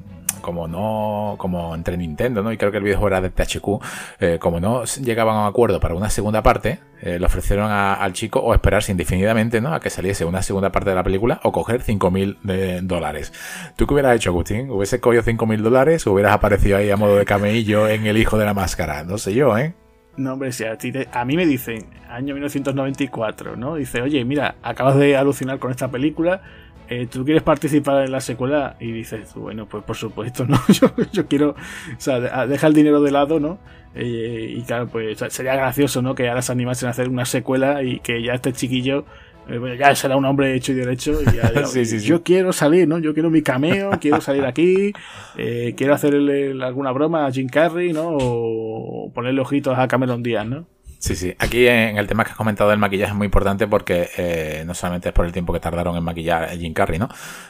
como 0.46 0.68
no, 0.68 1.34
como 1.38 1.74
entre 1.74 1.96
Nintendo, 1.96 2.40
¿no? 2.40 2.52
Y 2.52 2.56
creo 2.56 2.70
que 2.70 2.76
el 2.76 2.84
videojuego 2.84 3.08
era 3.08 3.20
de 3.20 3.30
THQ, 3.30 3.82
eh, 4.20 4.38
como 4.40 4.60
no 4.60 4.84
llegaban 4.84 5.34
a 5.34 5.40
un 5.40 5.46
acuerdo 5.48 5.80
para 5.80 5.96
una 5.96 6.08
segunda 6.08 6.40
parte, 6.40 6.78
eh, 7.02 7.18
le 7.18 7.26
ofrecieron 7.26 7.68
al 7.68 8.12
chico 8.12 8.38
o 8.38 8.54
esperarse 8.54 8.92
indefinidamente, 8.92 9.60
¿no? 9.60 9.74
A 9.74 9.80
que 9.80 9.90
saliese 9.90 10.24
una 10.24 10.42
segunda 10.42 10.70
parte 10.70 10.90
de 10.90 10.94
la 10.94 11.02
película 11.02 11.40
o 11.42 11.50
coger 11.50 11.82
5.000 11.82 12.82
dólares. 12.82 13.32
¿Tú 13.74 13.88
qué 13.88 13.94
hubieras 13.94 14.14
hecho, 14.14 14.30
Agustín? 14.30 14.70
¿Hubiese 14.70 15.00
cogido 15.00 15.24
5.000 15.24 15.62
dólares 15.62 16.06
hubieras 16.06 16.32
aparecido 16.32 16.76
ahí 16.76 16.92
a 16.92 16.96
modo 16.96 17.16
de 17.16 17.24
camello 17.24 17.88
en 17.88 18.06
El 18.06 18.16
Hijo 18.16 18.38
de 18.38 18.44
la 18.44 18.54
Máscara? 18.54 19.02
No 19.02 19.18
sé 19.18 19.34
yo, 19.34 19.58
¿eh? 19.58 19.74
No, 20.16 20.34
hombre, 20.34 20.52
si 20.52 20.64
a, 20.64 20.78
ti 20.78 20.92
a 21.12 21.24
mí 21.24 21.36
me 21.36 21.44
dicen, 21.44 21.86
año 22.08 22.34
1994, 22.34 23.56
¿no? 23.56 23.74
Dice, 23.74 24.00
oye, 24.00 24.24
mira, 24.24 24.54
acabas 24.62 24.96
de 24.96 25.16
alucinar 25.16 25.58
con 25.58 25.72
esta 25.72 25.90
película, 25.90 26.40
eh, 26.88 27.06
¿tú 27.10 27.24
quieres 27.24 27.42
participar 27.42 28.04
en 28.04 28.12
la 28.12 28.20
secuela? 28.20 28.76
Y 28.78 28.92
dices, 28.92 29.34
bueno, 29.34 29.66
pues 29.66 29.82
por 29.84 29.96
supuesto, 29.96 30.46
¿no? 30.46 30.58
yo, 31.12 31.26
quiero, 31.26 31.50
o 31.50 32.00
sea, 32.00 32.46
deja 32.46 32.66
el 32.66 32.74
dinero 32.74 33.00
de 33.02 33.10
lado, 33.10 33.40
¿no? 33.40 33.58
Eh, 33.94 34.54
y 34.58 34.62
claro, 34.62 34.88
pues 34.88 35.18
sería 35.30 35.56
gracioso, 35.56 36.02
¿no? 36.02 36.14
Que 36.14 36.28
ahora 36.28 36.42
se 36.42 36.52
animasen 36.52 36.88
a 36.88 36.90
hacer 36.90 37.08
una 37.08 37.24
secuela 37.24 37.82
y 37.82 37.98
que 38.00 38.22
ya 38.22 38.34
este 38.34 38.52
chiquillo, 38.52 39.04
eh, 39.48 39.76
ya 39.78 39.94
será 39.94 40.16
un 40.16 40.24
hombre 40.24 40.54
hecho 40.54 40.72
y 40.72 40.76
derecho. 40.76 41.18
Y 41.22 41.36
ya, 41.36 41.52
yo 42.02 42.22
quiero 42.22 42.52
salir, 42.52 42.86
¿no? 42.86 42.98
Yo 42.98 43.14
quiero 43.14 43.30
mi 43.30 43.42
cameo, 43.42 43.90
quiero 44.00 44.20
salir 44.20 44.44
aquí, 44.44 44.92
quiero 45.34 45.94
hacerle 45.94 46.52
alguna 46.62 46.92
broma 46.92 47.26
a 47.26 47.32
Jim 47.32 47.48
Carrey, 47.48 47.92
¿no? 47.92 48.10
O 48.10 49.10
ponerle 49.12 49.40
ojitos 49.40 49.76
a 49.76 49.88
Cameron 49.88 50.22
Díaz, 50.22 50.46
¿no? 50.46 50.75
Sí, 50.98 51.14
sí. 51.14 51.34
Aquí 51.38 51.66
en 51.66 51.98
el 51.98 52.06
tema 52.06 52.24
que 52.24 52.30
has 52.30 52.36
comentado 52.36 52.70
del 52.70 52.78
maquillaje 52.78 53.12
es 53.12 53.16
muy 53.16 53.26
importante 53.26 53.66
porque 53.66 54.08
eh, 54.16 54.64
no 54.66 54.74
solamente 54.74 55.08
es 55.08 55.14
por 55.14 55.26
el 55.26 55.32
tiempo 55.32 55.52
que 55.52 55.60
tardaron 55.60 55.96
en 55.96 56.02
maquillar 56.02 56.44
a 56.44 56.56
Jim 56.56 56.72
Carrey, 56.72 56.98
¿no? 56.98 57.08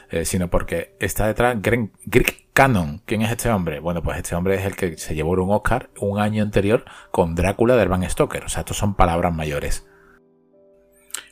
Eh, 0.09 0.25
sino 0.25 0.49
porque 0.49 0.95
está 0.99 1.27
detrás 1.27 1.57
Greg, 1.61 1.89
Cannon. 2.53 3.01
¿Quién 3.05 3.21
es 3.21 3.31
este 3.31 3.49
hombre? 3.49 3.79
Bueno, 3.79 4.03
pues 4.03 4.17
este 4.17 4.35
hombre 4.35 4.55
es 4.55 4.65
el 4.65 4.75
que 4.75 4.97
se 4.97 5.15
llevó 5.15 5.31
un 5.31 5.51
Oscar 5.51 5.89
un 5.99 6.19
año 6.19 6.43
anterior 6.43 6.85
con 7.11 7.35
Drácula 7.35 7.75
de 7.75 7.85
Van 7.85 8.07
Stoker. 8.09 8.43
O 8.43 8.49
sea, 8.49 8.61
estos 8.61 8.77
son 8.77 8.95
palabras 8.95 9.33
mayores. 9.33 9.87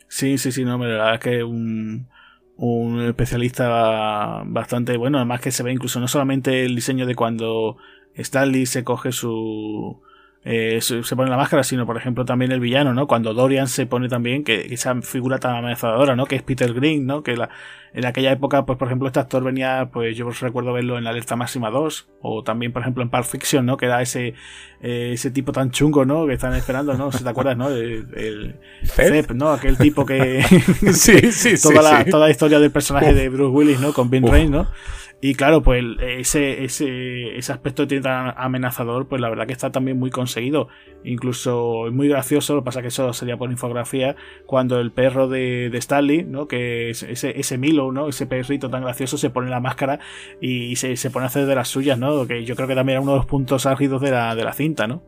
Sí, 0.07 0.38
sí, 0.38 0.51
sí, 0.51 0.63
no, 0.63 0.77
la 0.77 0.86
verdad 0.88 1.13
es 1.15 1.19
que 1.19 1.43
un, 1.43 2.07
un 2.55 3.01
especialista 3.01 4.43
bastante 4.45 4.95
bueno. 4.98 5.17
Además 5.17 5.41
que 5.41 5.51
se 5.51 5.63
ve 5.63 5.74
incluso 5.74 6.00
no 6.00 6.07
solamente 6.07 6.63
el 6.63 6.75
diseño 6.75 7.05
de 7.05 7.15
cuando 7.15 7.77
Stanley 8.13 8.65
se 8.65 8.84
coge 8.84 9.12
su 9.12 10.01
eh, 10.48 10.80
se, 10.80 11.02
pone 11.16 11.32
la 11.32 11.38
máscara, 11.38 11.64
sino 11.64 11.88
por 11.88 11.98
ejemplo 11.98 12.24
también 12.24 12.52
el 12.52 12.60
villano, 12.60 12.94
¿no? 12.94 13.08
Cuando 13.08 13.34
Dorian 13.34 13.68
se 13.68 13.88
pone 13.88 14.08
también, 14.08 14.44
que, 14.44 14.68
esa 14.70 15.02
figura 15.02 15.40
tan 15.40 15.56
amenazadora, 15.56 16.16
¿no? 16.16 16.28
Que 16.28 16.36
es 16.36 16.44
Peter 16.44 16.72
Green, 16.72 17.08
¿no? 17.08 17.24
Que 17.24 17.36
la, 17.36 17.50
en 17.96 18.06
aquella 18.06 18.32
época, 18.32 18.64
pues 18.64 18.78
por 18.78 18.88
ejemplo, 18.88 19.08
este 19.08 19.20
actor 19.20 19.44
venía, 19.44 19.90
pues 19.92 20.16
yo 20.16 20.30
recuerdo 20.30 20.72
verlo 20.72 21.00
en 21.00 21.04
la 21.04 21.10
Alerta 21.10 21.36
Máxima 21.36 21.72
2, 21.72 22.10
o 22.22 22.44
también 22.44 22.72
por 22.72 22.84
ejemplo 22.84 23.02
en 23.02 23.10
Pulp 23.10 23.24
Fiction, 23.24 23.66
¿no? 23.66 23.75
Que 23.75 23.88
era 23.88 24.04
ese, 24.04 24.36
eh, 24.82 25.12
ese 25.14 25.32
tipo 25.32 25.52
tan 25.52 25.72
chungo, 25.72 26.06
¿no? 26.06 26.28
Que 26.28 26.34
están 26.34 26.54
esperando, 26.54 26.94
¿no? 26.94 27.12
Si 27.12 27.24
te 27.24 27.30
acuerdas, 27.30 27.58
¿no? 27.58 27.70
El, 27.70 28.06
el 28.16 28.56
¿no? 29.34 29.50
Aquel 29.50 29.80
tipo 29.80 30.06
que... 30.06 30.44
sí, 30.94 31.32
sí, 31.32 31.56
toda 31.62 31.82
la, 31.82 32.06
Toda 32.06 32.28
la 32.28 32.32
historia 32.32 32.60
del 32.60 32.70
personaje 32.70 33.16
de 33.16 33.30
Bruce 33.30 33.52
Willis, 33.52 33.80
¿no? 33.80 33.94
Con 33.94 34.12
Ben 34.12 34.28
Rain, 34.28 34.52
¿no? 34.52 34.68
Y 35.22 35.34
claro, 35.34 35.63
pues 35.63 35.84
ese, 36.01 36.65
ese, 36.65 37.38
ese 37.38 37.51
aspecto 37.51 37.88
tan 37.88 38.34
amenazador, 38.38 39.07
pues 39.07 39.22
la 39.22 39.29
verdad 39.29 39.48
que 39.48 39.53
está 39.53 39.72
también 39.72 39.98
muy 39.98 40.12
conseguido. 40.12 40.67
Incluso 41.03 41.88
es 41.88 41.93
muy 41.93 42.07
gracioso, 42.07 42.53
lo 42.53 42.62
que 42.62 42.65
pasa 42.65 42.81
que 42.81 42.89
eso 42.89 43.12
sería 43.13 43.38
por 43.38 43.50
infografía, 43.50 44.15
cuando 44.45 44.79
el 44.79 44.91
perro 44.91 45.27
de, 45.27 45.69
de 45.69 45.77
Stanley, 45.77 46.24
¿no? 46.24 46.48
Que 46.48 46.89
ese, 46.89 47.39
ese 47.39 47.57
Milo, 47.57 47.91
¿no? 47.91 48.10
Ese 48.10 48.27
perrito 48.27 48.69
tan 48.69 48.84
gracioso 48.84 49.17
se 49.17 49.29
pone 49.29 49.50
la 49.50 49.60
máscara 49.60 50.00
y 50.41 50.75
se, 50.75 50.95
se 50.98 51.10
pone 51.10 51.25
a 51.25 51.27
hacer 51.27 51.45
de 51.45 51.55
las 51.55 51.69
suyas, 51.69 51.98
¿no? 51.98 52.27
Que 52.27 52.43
yo 52.43 52.55
creo 52.55 52.67
que 52.67 52.75
también 52.75 52.98
era 52.98 53.01
uno 53.01 53.13
de 53.13 53.17
los 53.17 53.25
puntos 53.25 53.65
álgidos 53.65 54.01
de 54.01 54.12
la, 54.12 54.36
de 54.36 54.43
la 54.43 54.53
cinta, 54.53 54.86
¿no? 54.86 55.01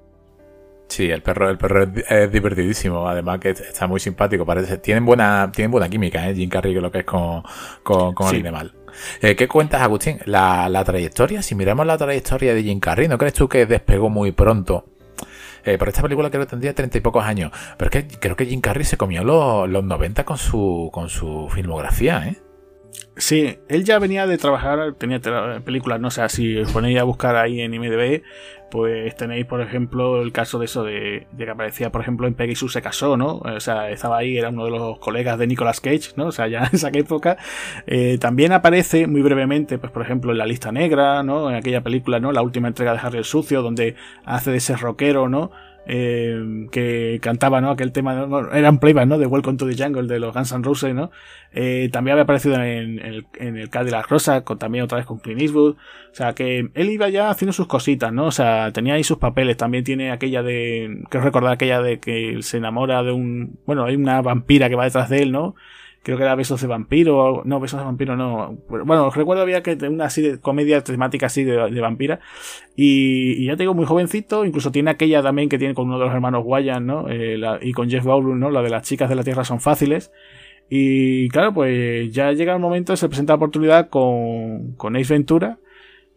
Sí, 0.87 1.11
el 1.11 1.21
perro, 1.21 1.49
el 1.49 1.57
perro 1.57 1.83
es, 1.83 2.31
divertidísimo, 2.31 3.09
además 3.09 3.39
que 3.39 3.49
está 3.49 3.87
muy 3.87 3.99
simpático, 3.99 4.45
parece, 4.45 4.77
tienen 4.77 5.05
buena, 5.05 5.51
tienen 5.53 5.69
buena 5.69 5.89
química, 5.89 6.29
¿eh? 6.29 6.33
Jim 6.33 6.49
Carrey, 6.49 6.73
que 6.73 6.81
lo 6.81 6.89
que 6.89 6.99
es 6.99 7.05
con, 7.05 7.43
con, 7.83 8.13
con 8.13 8.33
el 8.33 8.41
animal. 8.41 8.76
Eh, 9.21 9.35
¿Qué 9.35 9.47
cuentas, 9.47 9.81
Agustín? 9.81 10.19
La, 10.25 10.69
la, 10.69 10.83
trayectoria, 10.83 11.41
si 11.41 11.55
miramos 11.55 11.85
la 11.85 11.97
trayectoria 11.97 12.53
de 12.53 12.63
Jim 12.63 12.79
Carrey, 12.79 13.07
¿no 13.07 13.17
crees 13.17 13.33
tú 13.33 13.47
que 13.47 13.65
despegó 13.65 14.09
muy 14.09 14.31
pronto? 14.31 14.85
Eh, 15.65 15.77
por 15.77 15.89
esta 15.89 16.01
película 16.01 16.29
creo 16.29 16.43
que 16.43 16.49
tendría 16.49 16.73
treinta 16.73 16.97
y 16.97 17.01
pocos 17.01 17.25
años, 17.25 17.51
pero 17.77 17.91
es 17.91 18.05
que 18.05 18.19
creo 18.19 18.35
que 18.35 18.45
Jim 18.45 18.61
Carrey 18.61 18.85
se 18.85 18.97
comió 18.97 19.23
los, 19.23 19.67
los 19.69 19.83
90 19.83 20.23
con 20.23 20.37
su, 20.37 20.89
con 20.93 21.09
su 21.09 21.49
filmografía, 21.53 22.27
¿eh? 22.27 22.46
Sí, 23.15 23.57
él 23.67 23.83
ya 23.83 23.97
venía 23.97 24.27
de 24.27 24.37
trabajar, 24.37 24.93
tenía 24.93 25.19
películas, 25.65 25.99
no 25.99 26.11
sé, 26.11 26.27
si 26.29 26.57
os 26.57 26.71
ponéis 26.71 26.99
a 26.99 27.03
buscar 27.03 27.35
ahí 27.35 27.61
en 27.61 27.73
IMDb, 27.73 28.21
pues 28.69 29.15
tenéis, 29.15 29.45
por 29.45 29.61
ejemplo, 29.61 30.21
el 30.21 30.31
caso 30.31 30.59
de 30.59 30.65
eso 30.65 30.83
de, 30.83 31.27
que 31.35 31.49
aparecía, 31.49 31.91
por 31.91 32.01
ejemplo, 32.01 32.27
en 32.27 32.35
Peggy 32.35 32.55
Sue 32.55 32.69
se 32.69 32.81
casó, 32.81 33.17
¿no? 33.17 33.37
O 33.37 33.59
sea, 33.59 33.89
estaba 33.89 34.17
ahí, 34.17 34.37
era 34.37 34.49
uno 34.49 34.65
de 34.65 34.71
los 34.71 34.99
colegas 34.99 35.39
de 35.39 35.47
Nicolas 35.47 35.81
Cage, 35.81 36.11
¿no? 36.15 36.27
O 36.27 36.31
sea, 36.31 36.47
ya 36.47 36.59
en 36.71 36.75
esa 36.75 36.89
época. 36.93 37.37
Eh, 37.87 38.17
también 38.19 38.51
aparece 38.51 39.07
muy 39.07 39.21
brevemente, 39.21 39.77
pues, 39.77 39.91
por 39.91 40.01
ejemplo, 40.03 40.31
en 40.31 40.37
La 40.37 40.45
Lista 40.45 40.71
Negra, 40.71 41.23
¿no? 41.23 41.49
En 41.49 41.55
aquella 41.55 41.81
película, 41.81 42.19
¿no? 42.19 42.31
La 42.31 42.41
última 42.41 42.67
entrega 42.67 42.93
de 42.93 42.99
Harry 42.99 43.17
el 43.17 43.25
Sucio, 43.25 43.61
donde 43.61 43.95
hace 44.25 44.51
de 44.51 44.57
ese 44.57 44.75
rockero, 44.75 45.29
¿no? 45.29 45.51
Eh, 45.89 46.67
que 46.69 47.17
cantaba 47.21 47.61
¿no? 47.61 47.69
aquel 47.69 47.93
tema, 47.93 48.27
eran 48.51 48.79
playback 48.79 49.07
¿no? 49.07 49.17
de 49.17 49.25
Welcome 49.25 49.57
to 49.57 49.65
the 49.69 49.81
Jungle 49.81 50.05
de 50.07 50.19
los 50.19 50.33
Guns 50.33 50.51
N' 50.51 50.61
Roses, 50.61 50.93
¿no? 50.93 51.11
Eh, 51.53 51.87
también 51.93 52.11
había 52.13 52.23
aparecido 52.23 52.55
en, 52.55 52.99
el, 52.99 53.25
en 53.35 53.55
el 53.55 53.69
Cadillac 53.69 54.09
Rosa, 54.09 54.43
con, 54.43 54.59
también 54.59 54.83
otra 54.83 54.97
vez 54.97 55.07
con 55.07 55.19
Clint 55.19 55.41
Eastwood. 55.41 55.75
O 56.11 56.15
sea, 56.15 56.33
que 56.33 56.69
él 56.73 56.89
iba 56.89 57.07
ya 57.07 57.29
haciendo 57.29 57.53
sus 57.53 57.67
cositas, 57.67 58.11
¿no? 58.11 58.25
O 58.25 58.31
sea, 58.31 58.73
tenía 58.73 58.95
ahí 58.95 59.03
sus 59.05 59.17
papeles. 59.17 59.55
También 59.55 59.85
tiene 59.85 60.11
aquella 60.11 60.43
de, 60.43 61.05
quiero 61.09 61.25
recordar 61.25 61.53
aquella 61.53 61.81
de 61.81 62.01
que 62.01 62.37
se 62.41 62.57
enamora 62.57 63.01
de 63.03 63.13
un, 63.13 63.57
bueno, 63.65 63.85
hay 63.85 63.95
una 63.95 64.21
vampira 64.21 64.67
que 64.67 64.75
va 64.75 64.83
detrás 64.83 65.09
de 65.09 65.23
él, 65.23 65.31
¿no? 65.31 65.55
Creo 66.07 66.17
que 66.17 66.23
era 66.23 66.35
Besos 66.35 66.61
de 66.61 66.67
Vampiro, 66.67 67.41
no, 67.43 67.59
Besos 67.59 67.81
de 67.81 67.85
Vampiro 67.85 68.15
no. 68.15 68.57
Bueno, 68.69 69.09
recuerdo 69.09 69.41
había 69.43 69.61
que 69.61 69.73
una 69.89 70.05
así 70.05 70.21
de 70.21 70.39
comedia 70.39 70.81
temática 70.81 71.25
así 71.25 71.43
de, 71.43 71.81
vampira. 71.81 72.21
Y, 72.77 73.45
ya 73.45 73.57
tengo 73.57 73.73
muy 73.73 73.85
jovencito, 73.85 74.45
incluso 74.45 74.71
tiene 74.71 74.89
aquella 74.89 75.21
también 75.21 75.49
que 75.49 75.57
tiene 75.57 75.73
con 75.73 75.87
uno 75.87 75.99
de 75.99 76.05
los 76.05 76.13
hermanos 76.13 76.45
Guayan, 76.45 76.85
¿no? 76.85 77.09
Eh, 77.09 77.41
y 77.61 77.73
con 77.73 77.89
Jeff 77.89 78.05
Goldblum, 78.05 78.39
¿no? 78.39 78.49
La 78.51 78.61
de 78.61 78.69
las 78.69 78.83
chicas 78.83 79.09
de 79.09 79.15
la 79.15 79.23
Tierra 79.25 79.43
son 79.43 79.59
fáciles. 79.59 80.13
Y 80.69 81.27
claro, 81.27 81.53
pues 81.53 82.09
ya 82.13 82.31
llega 82.31 82.53
el 82.53 82.61
momento, 82.61 82.95
se 82.95 83.09
presenta 83.09 83.33
la 83.33 83.37
oportunidad 83.37 83.89
con, 83.89 84.75
con 84.77 84.95
Ace 84.95 85.13
Ventura. 85.13 85.59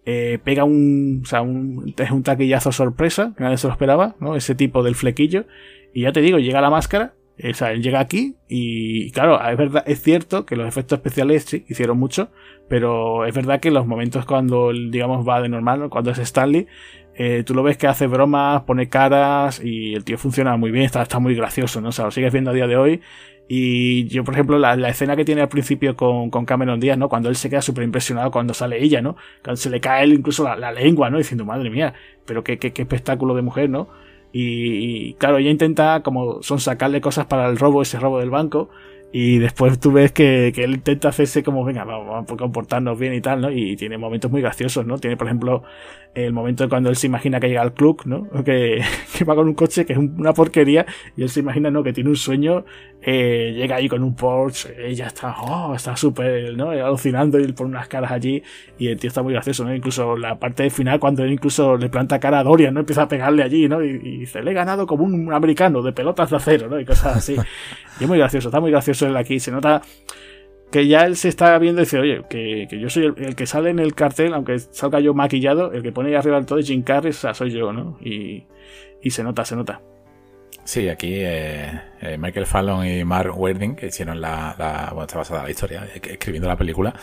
Eh, 0.06 0.38
pega 0.44 0.62
un, 0.62 1.23
o 1.25 1.26
sea, 1.26 1.42
un, 1.42 1.92
es 1.99 2.11
un 2.12 2.23
taquillazo 2.23 2.70
sorpresa, 2.70 3.35
que 3.37 3.42
nadie 3.42 3.56
se 3.56 3.66
lo 3.66 3.73
esperaba, 3.73 4.14
¿no? 4.20 4.37
Ese 4.37 4.54
tipo 4.54 4.85
del 4.85 4.94
flequillo. 4.94 5.47
Y 5.92 6.02
ya 6.02 6.12
te 6.12 6.20
digo, 6.20 6.38
llega 6.38 6.61
la 6.61 6.70
máscara 6.70 7.14
o 7.49 7.54
sea, 7.54 7.73
él 7.73 7.82
llega 7.82 8.00
aquí 8.00 8.37
y, 8.49 9.11
claro, 9.12 9.40
es 9.49 9.56
verdad, 9.56 9.85
es 9.87 10.02
cierto 10.02 10.44
que 10.44 10.56
los 10.56 10.66
efectos 10.66 10.99
especiales 10.99 11.44
sí 11.44 11.64
hicieron 11.68 11.99
mucho, 11.99 12.30
pero 12.68 13.25
es 13.25 13.35
verdad 13.35 13.61
que 13.61 13.70
los 13.70 13.87
momentos 13.87 14.26
cuando, 14.26 14.73
digamos, 14.73 15.26
va 15.26 15.40
de 15.40 15.49
normal, 15.49 15.88
cuando 15.90 16.11
es 16.11 16.18
Stanley, 16.18 16.66
eh, 17.14 17.42
tú 17.44 17.54
lo 17.54 17.62
ves 17.62 17.76
que 17.76 17.87
hace 17.87 18.06
bromas, 18.06 18.62
pone 18.62 18.88
caras 18.88 19.61
y 19.62 19.94
el 19.94 20.04
tío 20.04 20.18
funciona 20.18 20.56
muy 20.56 20.70
bien, 20.70 20.85
está, 20.85 21.02
está 21.02 21.18
muy 21.18 21.35
gracioso, 21.35 21.80
¿no? 21.80 21.88
O 21.88 21.92
sea, 21.92 22.06
lo 22.06 22.11
sigues 22.11 22.32
viendo 22.32 22.50
a 22.50 22.54
día 22.54 22.66
de 22.66 22.76
hoy. 22.76 23.00
Y 23.49 24.06
yo, 24.06 24.23
por 24.23 24.35
ejemplo, 24.35 24.59
la, 24.59 24.75
escena 24.88 25.16
que 25.16 25.25
tiene 25.25 25.42
al 25.42 25.49
principio 25.49 25.97
con, 25.97 26.30
con 26.30 26.44
Cameron 26.47 26.78
Díaz, 26.78 26.97
¿no? 26.97 27.09
Cuando 27.09 27.28
él 27.28 27.37
se 27.37 27.50
queda 27.50 27.62
súper 27.62 27.82
impresionado 27.82 28.30
cuando 28.30 28.54
sale 28.54 28.80
ella, 28.80 29.02
¿no? 29.02 29.16
Cuando 29.42 29.56
se 29.56 29.70
le 29.70 29.80
cae 29.80 30.04
él 30.04 30.12
incluso 30.12 30.44
la, 30.44 30.56
la 30.56 30.70
lengua, 30.70 31.11
¿no? 31.11 31.18
Diciendo, 31.18 31.44
madre 31.44 31.68
mía, 31.68 31.94
pero 32.26 32.44
qué, 32.44 32.59
qué, 32.59 32.73
qué 32.73 32.82
espectáculo 32.82 33.35
de 33.35 33.42
mujer, 33.42 33.68
¿no? 33.68 33.88
Y, 34.32 35.14
claro, 35.14 35.38
ella 35.38 35.50
intenta, 35.50 36.02
como 36.02 36.42
son 36.42 36.60
sacarle 36.60 37.00
cosas 37.00 37.26
para 37.26 37.49
el 37.49 37.58
robo, 37.58 37.82
ese 37.82 37.99
robo 37.99 38.18
del 38.20 38.30
banco. 38.30 38.70
Y 39.12 39.38
después 39.38 39.80
tú 39.80 39.90
ves 39.90 40.12
que, 40.12 40.52
que 40.54 40.62
él 40.62 40.75
intenta 40.75 41.08
hacerse 41.08 41.42
como, 41.42 41.64
venga, 41.64 41.84
vamos 41.84 42.30
a 42.30 42.37
comportarnos 42.37 42.96
bien 42.99 43.12
y 43.14 43.20
tal, 43.20 43.40
¿no? 43.40 43.50
Y 43.50 43.75
tiene 43.76 43.99
momentos 43.99 44.30
muy 44.30 44.40
graciosos, 44.40 44.87
¿no? 44.87 44.99
Tiene, 44.99 45.16
por 45.16 45.26
ejemplo, 45.26 45.64
el 46.14 46.33
momento 46.33 46.64
de 46.64 46.69
cuando 46.69 46.90
él 46.90 46.97
se 46.97 47.07
imagina 47.07 47.38
que 47.38 47.49
llega 47.49 47.62
al 47.62 47.73
club, 47.73 48.02
¿no? 48.05 48.29
Que, 48.45 48.83
que 49.17 49.25
va 49.25 49.35
con 49.35 49.47
un 49.47 49.55
coche 49.55 49.85
que 49.85 49.93
es 49.93 49.99
una 49.99 50.33
porquería 50.33 50.87
y 51.17 51.23
él 51.23 51.29
se 51.29 51.40
imagina, 51.40 51.71
¿no? 51.71 51.83
Que 51.83 51.93
tiene 51.93 52.11
un 52.11 52.17
sueño, 52.17 52.64
eh, 53.02 53.52
llega 53.55 53.76
ahí 53.76 53.88
con 53.88 54.02
un 54.02 54.14
Porsche, 54.17 54.75
ella 54.88 55.07
está, 55.07 55.37
oh, 55.40 55.75
está 55.75 55.97
súper, 55.97 56.57
¿no? 56.57 56.71
Alucinando 56.71 57.38
y 57.38 57.52
pone 57.52 57.71
unas 57.71 57.88
caras 57.88 58.11
allí 58.11 58.43
y 58.79 58.88
el 58.88 58.99
tío 58.99 59.09
está 59.09 59.23
muy 59.23 59.33
gracioso, 59.33 59.64
¿no? 59.64 59.75
Incluso 59.75 60.17
la 60.17 60.38
parte 60.38 60.69
final 60.71 60.99
cuando 60.99 61.23
él 61.23 61.33
incluso 61.33 61.76
le 61.76 61.88
planta 61.88 62.19
cara 62.19 62.40
a 62.40 62.45
Dorian, 62.45 62.75
¿no? 62.75 62.81
Empieza 62.81 63.02
a 63.02 63.09
pegarle 63.09 63.43
allí, 63.43 63.69
¿no? 63.69 63.83
Y, 63.83 63.99
dice, 64.21 64.43
le 64.43 64.50
he 64.50 64.55
ganado 64.55 64.87
como 64.87 65.05
un 65.05 65.33
americano 65.33 65.83
de 65.83 65.93
pelotas 65.93 66.31
de 66.31 66.37
acero, 66.37 66.69
¿no? 66.69 66.81
Y 66.81 66.85
cosas 66.85 67.17
así. 67.17 67.37
y 68.00 68.05
es 68.05 68.09
muy 68.09 68.19
gracioso, 68.19 68.49
está 68.49 68.61
muy 68.61 68.71
gracioso 68.71 69.07
él 69.07 69.17
aquí, 69.17 69.38
se 69.38 69.52
nota 69.52 69.83
que 70.71 70.87
ya 70.87 71.05
él 71.05 71.17
se 71.17 71.29
está 71.29 71.59
viendo 71.59 71.81
y 71.81 71.85
dice, 71.85 71.99
oye, 71.99 72.23
que, 72.29 72.69
yo 72.71 72.89
soy 72.91 73.12
el, 73.17 73.35
que 73.35 73.47
sale 73.47 73.71
en 73.71 73.79
el 73.79 73.95
cartel, 73.95 74.35
aunque 74.35 74.59
salga 74.59 75.00
yo 75.00 75.15
maquillado, 75.15 75.73
el 75.73 75.83
que 75.83 75.93
pone 75.93 76.11
ahí 76.11 76.15
arriba 76.15 76.37
del 76.37 76.47
todo 76.47 76.59
es 76.59 76.67
Jim 76.67 76.83
Carrey, 76.83 77.11
o 77.11 77.15
sea, 77.15 77.35
soy 77.35 77.50
yo, 77.50 77.73
¿no? 77.73 77.99
Y, 78.00 78.45
y 79.03 79.11
se 79.11 79.25
nota, 79.25 79.45
se 79.45 79.57
nota. 79.57 79.81
Sí, 80.71 80.89
aquí 80.89 81.15
eh, 81.17 81.81
eh, 82.00 82.17
Michael 82.17 82.47
Fallon 82.47 82.87
y 82.87 83.05
Mark 83.05 83.37
Werding, 83.37 83.75
que 83.75 83.89
hicieron 83.89 84.21
la, 84.21 84.55
la 84.57 84.91
bueno, 84.91 85.03
está 85.03 85.19
basada 85.19 85.43
la 85.43 85.50
historia, 85.50 85.85
eh, 85.93 86.00
escribiendo 86.11 86.47
la 86.47 86.57
película, 86.57 86.95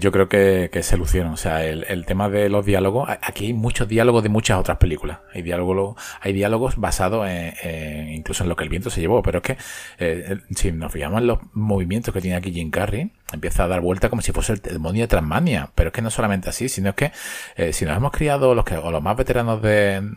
yo 0.00 0.10
creo 0.10 0.30
que, 0.30 0.70
se 0.82 0.96
lucieron. 0.96 1.32
O 1.32 1.36
sea, 1.36 1.62
el, 1.62 2.06
tema 2.06 2.30
de 2.30 2.48
los 2.48 2.64
diálogos, 2.64 3.06
aquí 3.20 3.48
hay 3.48 3.52
muchos 3.52 3.86
diálogos 3.86 4.22
de 4.22 4.30
muchas 4.30 4.58
otras 4.58 4.78
películas. 4.78 5.18
Hay 5.34 5.42
diálogos, 5.42 6.02
hay 6.22 6.32
diálogos 6.32 6.76
basados 6.78 7.28
en, 7.28 8.14
incluso 8.14 8.44
en 8.44 8.48
lo 8.48 8.56
que 8.56 8.64
el 8.64 8.70
viento 8.70 8.88
se 8.88 9.02
llevó, 9.02 9.22
pero 9.22 9.42
es 9.42 9.44
que 9.44 10.38
si 10.54 10.72
nos 10.72 10.90
fijamos 10.90 11.20
en 11.20 11.26
los 11.26 11.38
movimientos 11.52 12.14
que 12.14 12.22
tiene 12.22 12.38
aquí 12.38 12.50
Jim 12.50 12.70
Carrey, 12.70 13.12
empieza 13.32 13.64
a 13.64 13.68
dar 13.68 13.80
vuelta 13.80 14.08
como 14.08 14.22
si 14.22 14.32
fuese 14.32 14.52
el 14.52 14.60
demonio 14.60 15.02
de 15.02 15.08
Transmania. 15.08 15.70
Pero 15.74 15.88
es 15.88 15.92
que 15.92 16.02
no 16.02 16.10
solamente 16.10 16.48
así, 16.48 16.68
sino 16.68 16.94
que 16.94 17.12
si 17.72 17.84
nos 17.84 17.96
hemos 17.96 18.12
criado 18.12 18.54
los 18.54 18.64
que, 18.64 18.76
o 18.76 18.90
los 18.90 19.02
más 19.02 19.16
veteranos 19.16 19.60
del, 19.62 20.16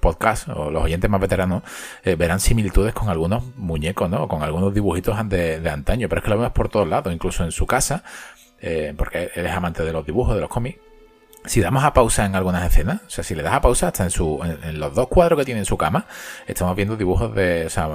podcast, 0.00 0.48
o 0.48 0.70
los 0.70 0.84
oyentes 0.84 1.10
más 1.10 1.20
veteranos, 1.20 1.62
verán 2.04 2.40
similitudes 2.40 2.94
con 2.94 3.08
algunos 3.08 3.56
muñecos, 3.56 4.08
¿no? 4.08 4.28
Con 4.28 4.42
algunos 4.42 4.72
dibujitos 4.72 5.16
de, 5.28 5.60
de 5.60 5.70
antaño, 5.70 6.08
pero 6.08 6.20
es 6.20 6.24
que 6.24 6.30
lo 6.30 6.38
vemos 6.38 6.52
por 6.52 6.68
todos 6.68 6.88
lados, 6.88 7.12
incluso 7.12 7.44
en 7.44 7.52
su 7.52 7.66
casa, 7.66 8.02
eh, 8.60 8.92
porque 8.96 9.30
él 9.34 9.46
es 9.46 9.52
amante 9.52 9.84
de 9.84 9.92
los 9.92 10.04
dibujos, 10.04 10.34
de 10.34 10.40
los 10.40 10.50
cómics, 10.50 10.80
si 11.44 11.60
damos 11.60 11.84
a 11.84 11.92
pausa 11.92 12.26
en 12.26 12.34
algunas 12.34 12.64
escenas, 12.66 13.00
o 13.06 13.10
sea, 13.10 13.24
si 13.24 13.34
le 13.34 13.42
das 13.42 13.54
a 13.54 13.60
pausa 13.60 13.88
hasta 13.88 14.04
en 14.04 14.10
su 14.10 14.40
en, 14.42 14.78
los 14.78 14.94
dos 14.94 15.08
cuadros 15.08 15.38
que 15.38 15.44
tiene 15.44 15.60
en 15.60 15.64
su 15.64 15.76
cama, 15.76 16.06
estamos 16.46 16.74
viendo 16.76 16.96
dibujos 16.96 17.34
de, 17.34 17.66
o 17.66 17.70
sea, 17.70 17.88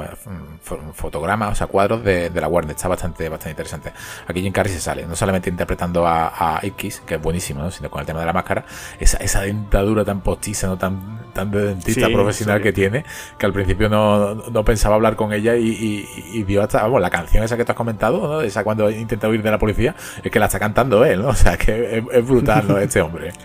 fotogramas, 0.94 1.52
o 1.52 1.56
sea, 1.56 1.68
cuadros 1.68 2.04
de, 2.04 2.32
la 2.34 2.48
Warner, 2.48 2.76
está 2.76 2.88
bastante 2.88 3.30
bastante 3.30 3.52
interesante. 3.52 3.94
Aquí 4.28 4.42
Jim 4.42 4.52
Carrey 4.52 4.74
se 4.74 4.80
sale, 4.80 5.06
no 5.06 5.16
solamente 5.16 5.50
interpretando 5.50 6.08
a, 6.08 6.60
X, 6.64 7.04
que 7.06 7.16
es 7.16 7.22
buenísimo, 7.22 7.70
sino 7.72 7.90
con 7.90 8.00
el 8.00 8.06
tema 8.06 8.22
de 8.22 8.26
la 8.26 8.34
máscara, 8.34 8.66
esa, 9.00 9.18
esa 9.18 9.42
dentadura 9.42 10.04
tan 10.04 10.22
postiza, 10.22 10.68
no 10.68 10.78
tan 10.78 11.24
tan 11.34 11.52
de 11.52 11.66
dentista 11.66 12.08
profesional 12.10 12.62
que 12.62 12.72
tiene, 12.72 13.04
que 13.38 13.46
al 13.46 13.54
principio 13.54 13.90
no, 13.90 14.64
pensaba 14.64 14.96
hablar 14.96 15.16
con 15.16 15.34
ella 15.34 15.56
y, 15.56 16.08
y, 16.34 16.44
vio 16.44 16.62
hasta, 16.62 16.84
vamos, 16.84 17.02
la 17.02 17.10
canción 17.10 17.44
esa 17.44 17.58
que 17.58 17.66
tú 17.66 17.72
has 17.72 17.78
comentado, 17.78 18.28
¿no? 18.28 18.42
esa 18.42 18.64
cuando 18.64 18.90
intenta 18.90 19.28
huir 19.28 19.42
de 19.42 19.52
la 19.52 19.60
policía, 19.60 19.96
es 20.24 20.32
que 20.32 20.40
la 20.40 20.46
está 20.46 20.60
cantando 20.60 21.04
él, 21.04 21.22
¿no? 21.22 21.30
O 21.30 21.36
sea, 21.36 21.58
que 21.58 21.98
es, 21.98 22.04
es 22.12 22.28
brutal, 22.28 22.68
¿no? 22.68 22.78
Este 22.78 23.02
hombre. 23.02 23.34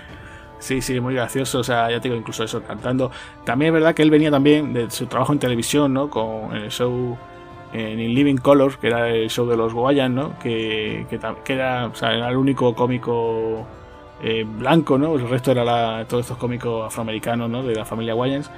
Sí, 0.59 0.83
sí, 0.83 1.01
muy 1.01 1.15
gracioso. 1.15 1.61
O 1.61 1.65
sea, 1.65 1.91
ya 1.91 2.01
te 2.01 2.09
digo, 2.09 2.19
incluso 2.19 2.45
eso, 2.45 2.63
cantando. 2.63 3.11
También 3.45 3.69
es 3.69 3.75
verdad 3.75 3.95
que 3.95 4.03
él 4.03 4.11
venía 4.11 4.31
también 4.31 4.73
de 4.73 4.91
su 4.91 5.07
trabajo 5.07 5.33
en 5.33 5.39
televisión, 5.39 5.93
¿no? 5.93 6.11
Con 6.11 6.55
el 6.55 6.71
show 6.71 7.17
en 7.73 7.99
Living 8.15 8.37
Color, 8.37 8.79
que 8.79 8.89
era 8.89 9.09
el 9.11 9.29
show 9.31 9.47
de 9.47 9.57
los 9.57 9.73
Guayan, 9.75 10.15
¿no? 10.15 10.39
Que, 10.39 11.07
que, 11.09 11.53
era, 11.53 11.87
o 11.87 11.95
sea, 11.95 12.15
era 12.15 12.29
el 12.31 12.37
único 12.37 12.75
cómico 12.75 13.67
eh, 14.23 14.45
blanco, 14.45 14.99
¿no? 14.99 15.15
El 15.15 15.29
resto 15.29 15.53
era 15.53 16.05
todos 16.07 16.23
estos 16.23 16.39
cómicos 16.39 16.87
afroamericanos, 16.87 17.49
¿no? 17.51 17.63
De 17.63 17.75
la 17.75 17.85
familia 17.85 18.15
Wayans. 18.15 18.51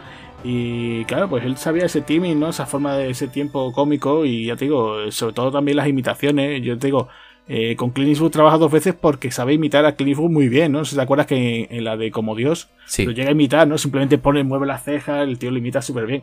Y 0.42 1.04
claro, 1.04 1.28
pues 1.28 1.44
él 1.44 1.56
sabía 1.58 1.84
ese 1.84 2.00
timing, 2.00 2.38
¿no? 2.40 2.48
Esa 2.48 2.66
forma 2.66 2.96
de 2.96 3.10
ese 3.10 3.28
tiempo 3.28 3.72
cómico 3.72 4.24
y 4.24 4.46
ya 4.46 4.56
te 4.56 4.64
digo, 4.66 5.10
sobre 5.10 5.34
todo 5.34 5.50
también 5.50 5.76
las 5.76 5.88
imitaciones. 5.88 6.62
Yo 6.62 6.78
te 6.78 6.86
digo, 6.86 7.08
eh, 7.52 7.74
con 7.74 7.90
Clint 7.90 8.10
Eastwood 8.10 8.30
trabaja 8.30 8.58
dos 8.58 8.70
veces 8.70 8.94
porque 8.94 9.32
sabe 9.32 9.54
imitar 9.54 9.84
a 9.84 9.96
Clint 9.96 10.10
Eastwood 10.10 10.30
muy 10.30 10.48
bien, 10.48 10.70
¿no? 10.70 10.84
Si 10.84 10.94
te 10.94 11.02
acuerdas 11.02 11.26
que 11.26 11.66
en, 11.68 11.82
la 11.82 11.96
de 11.96 12.12
Como 12.12 12.36
Dios 12.36 12.68
lo 12.98 13.10
llega 13.10 13.30
a 13.30 13.32
imitar, 13.32 13.66
¿no? 13.66 13.76
Simplemente 13.76 14.18
pone, 14.18 14.44
mueve 14.44 14.68
las 14.68 14.84
cejas, 14.84 15.26
el 15.26 15.36
tío 15.36 15.50
lo 15.50 15.58
imita 15.58 15.82
súper 15.82 16.06
bien. 16.06 16.22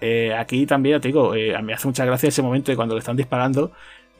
Eh, 0.00 0.32
aquí 0.32 0.66
también, 0.66 1.00
te 1.00 1.08
digo, 1.08 1.34
eh, 1.34 1.56
a 1.56 1.58
mí 1.58 1.64
me 1.64 1.74
hace 1.74 1.88
mucha 1.88 2.04
gracia 2.04 2.28
ese 2.28 2.40
momento 2.40 2.70
de 2.70 2.76
cuando 2.76 2.94
le 2.94 3.00
están 3.00 3.16
disparando 3.16 3.72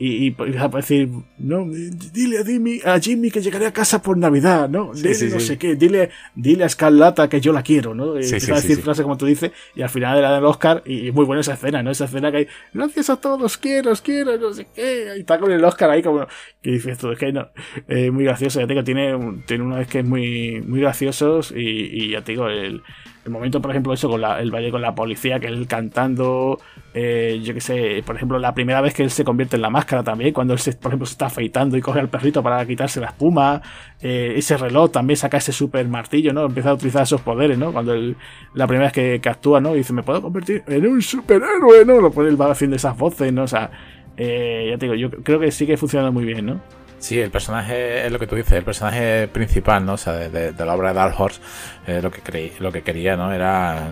y, 0.03 0.29
y 0.29 0.57
a 0.57 0.67
decir, 0.67 1.09
no, 1.37 1.67
dile 1.69 2.39
a 2.39 2.43
Jimmy, 2.43 2.79
a 2.83 2.99
Jimmy 2.99 3.29
que 3.29 3.39
llegaré 3.39 3.67
a 3.67 3.71
casa 3.71 4.01
por 4.01 4.17
Navidad, 4.17 4.67
¿no? 4.67 4.93
Dile 4.95 5.29
no 5.29 5.39
sé 5.39 5.59
qué, 5.59 5.75
dile, 5.75 6.09
dile 6.33 6.63
a 6.63 6.69
Scarlata 6.69 7.29
que 7.29 7.39
yo 7.39 7.53
la 7.53 7.61
quiero, 7.61 7.93
¿no? 7.93 8.19
Y 8.19 8.23
empieza 8.23 8.53
a 8.53 8.55
decir 8.55 8.81
frases 8.81 9.03
como 9.03 9.15
tú 9.15 9.27
dices, 9.27 9.51
y 9.75 9.83
al 9.83 9.89
final 9.89 10.17
era 10.17 10.33
del 10.33 10.43
Oscar, 10.45 10.81
y 10.87 11.11
muy 11.11 11.23
buena 11.23 11.41
esa 11.41 11.53
escena, 11.53 11.83
¿no? 11.83 11.91
Esa 11.91 12.05
escena 12.05 12.31
que 12.31 12.37
hay, 12.37 12.47
gracias 12.73 13.11
a 13.11 13.17
todos, 13.17 13.59
quiero, 13.59 13.93
quiero, 14.03 14.39
no 14.39 14.51
sé 14.51 14.65
qué, 14.73 15.13
y 15.17 15.19
está 15.19 15.37
con 15.37 15.51
el 15.51 15.63
Oscar 15.63 15.91
ahí 15.91 16.01
como, 16.01 16.25
que 16.63 16.71
dices 16.71 16.93
esto, 16.93 17.11
es 17.11 17.19
que 17.19 17.31
no, 17.31 17.49
eh, 17.87 18.09
muy 18.09 18.23
gracioso, 18.23 18.59
ya 18.59 18.65
te 18.65 18.73
digo, 18.73 18.83
tiene, 18.83 19.43
tiene 19.45 19.63
una 19.63 19.77
vez 19.77 19.87
que 19.87 19.99
es 19.99 20.05
muy, 20.05 20.61
muy 20.61 20.79
graciosos, 20.79 21.53
y, 21.55 21.59
y 21.59 22.11
ya 22.13 22.23
te 22.23 22.31
digo, 22.31 22.47
el, 22.47 22.81
el 23.23 23.31
momento, 23.31 23.61
por 23.61 23.69
ejemplo, 23.71 23.93
eso 23.93 24.09
con 24.09 24.23
el 24.23 24.51
valle 24.51 24.71
con 24.71 24.81
la 24.81 24.95
policía, 24.95 25.39
que 25.39 25.47
él 25.47 25.67
cantando, 25.67 26.59
eh, 26.93 27.39
yo 27.43 27.53
qué 27.53 27.61
sé, 27.61 28.03
por 28.03 28.15
ejemplo, 28.15 28.39
la 28.39 28.53
primera 28.55 28.81
vez 28.81 28.95
que 28.95 29.03
él 29.03 29.11
se 29.11 29.23
convierte 29.23 29.57
en 29.57 29.61
la 29.61 29.69
máscara 29.69 30.03
también, 30.03 30.33
cuando 30.33 30.53
él, 30.53 30.59
se, 30.59 30.73
por 30.73 30.89
ejemplo, 30.89 31.05
se 31.05 31.13
está 31.13 31.27
afeitando 31.27 31.77
y 31.77 31.81
coge 31.81 31.99
al 31.99 32.09
perrito 32.09 32.41
para 32.41 32.65
quitarse 32.65 32.99
la 32.99 33.07
espuma, 33.07 33.61
eh, 34.01 34.33
ese 34.37 34.57
reloj 34.57 34.91
también 34.91 35.17
saca 35.17 35.37
ese 35.37 35.51
super 35.51 35.87
martillo, 35.87 36.33
¿no? 36.33 36.45
Empieza 36.45 36.71
a 36.71 36.73
utilizar 36.73 37.03
esos 37.03 37.21
poderes, 37.21 37.59
¿no? 37.59 37.71
Cuando 37.71 37.93
él, 37.93 38.15
la 38.55 38.65
primera 38.65 38.91
vez 38.91 39.21
que, 39.21 39.29
actúa, 39.29 39.61
¿no? 39.61 39.75
Y 39.75 39.79
dice, 39.79 39.93
me 39.93 40.01
puedo 40.01 40.21
convertir 40.21 40.63
en 40.67 40.87
un 40.87 41.01
superhéroe, 41.01 41.85
¿no? 41.85 42.01
Lo 42.01 42.11
pone 42.11 42.29
el 42.29 42.41
va 42.41 42.51
haciendo 42.51 42.75
esas 42.75 42.97
voces, 42.97 43.31
¿no? 43.31 43.43
O 43.43 43.47
sea, 43.47 43.69
eh, 44.17 44.67
ya 44.71 44.77
te 44.79 44.87
digo, 44.87 44.95
yo 44.95 45.11
creo 45.23 45.39
que 45.39 45.51
sí 45.51 45.67
que 45.67 45.77
funciona 45.77 46.09
muy 46.09 46.25
bien, 46.25 46.45
¿no? 46.47 46.80
Sí, 47.01 47.19
el 47.19 47.31
personaje 47.31 48.05
es 48.05 48.11
lo 48.11 48.19
que 48.19 48.27
tú 48.27 48.35
dices, 48.35 48.53
el 48.53 48.63
personaje 48.63 49.27
principal, 49.27 49.83
¿no? 49.83 49.93
O 49.93 49.97
sea, 49.97 50.13
de, 50.13 50.53
la 50.53 50.75
obra 50.75 50.89
de 50.89 50.95
Dark 50.95 51.19
Horse, 51.19 51.41
eh, 51.87 51.99
lo, 51.99 52.11
que 52.11 52.21
creí, 52.21 52.53
lo 52.59 52.71
que 52.71 52.83
quería, 52.83 53.17
¿no? 53.17 53.33
Era. 53.33 53.91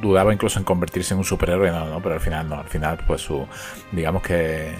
Dudaba 0.00 0.32
incluso 0.32 0.60
en 0.60 0.64
convertirse 0.64 1.14
en 1.14 1.18
un 1.18 1.24
superhéroe, 1.24 1.72
no, 1.72 1.86
¿no? 1.86 2.00
Pero 2.00 2.14
al 2.14 2.20
final, 2.20 2.48
no. 2.48 2.60
Al 2.60 2.68
final, 2.68 3.00
pues 3.06 3.22
su. 3.22 3.44
Digamos 3.90 4.22
que. 4.22 4.72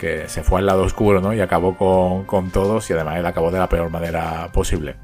Que 0.00 0.28
se 0.28 0.42
fue 0.42 0.58
al 0.58 0.66
lado 0.66 0.82
oscuro, 0.82 1.20
¿no? 1.20 1.32
Y 1.32 1.40
acabó 1.40 1.76
con, 1.76 2.24
con 2.24 2.50
todos 2.50 2.90
y 2.90 2.92
además 2.92 3.18
él 3.18 3.24
acabó 3.24 3.52
de 3.52 3.60
la 3.60 3.68
peor 3.68 3.88
manera 3.88 4.50
posible. 4.52 4.96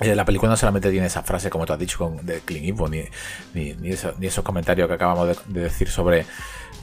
Eh, 0.00 0.14
la 0.14 0.24
película 0.24 0.50
no 0.50 0.56
solamente 0.56 0.90
tiene 0.90 1.06
esa 1.06 1.22
frase, 1.22 1.50
como 1.50 1.66
tú 1.66 1.74
has 1.74 1.78
dicho, 1.78 1.98
con, 1.98 2.24
de 2.24 2.40
Clint 2.40 2.66
Eastwood, 2.66 2.90
ni, 2.90 3.04
ni, 3.54 3.74
ni, 3.74 3.90
esos 3.90 4.44
comentarios 4.44 4.88
que 4.88 4.94
acabamos 4.94 5.36
de 5.46 5.60
decir 5.60 5.88
sobre 5.88 6.24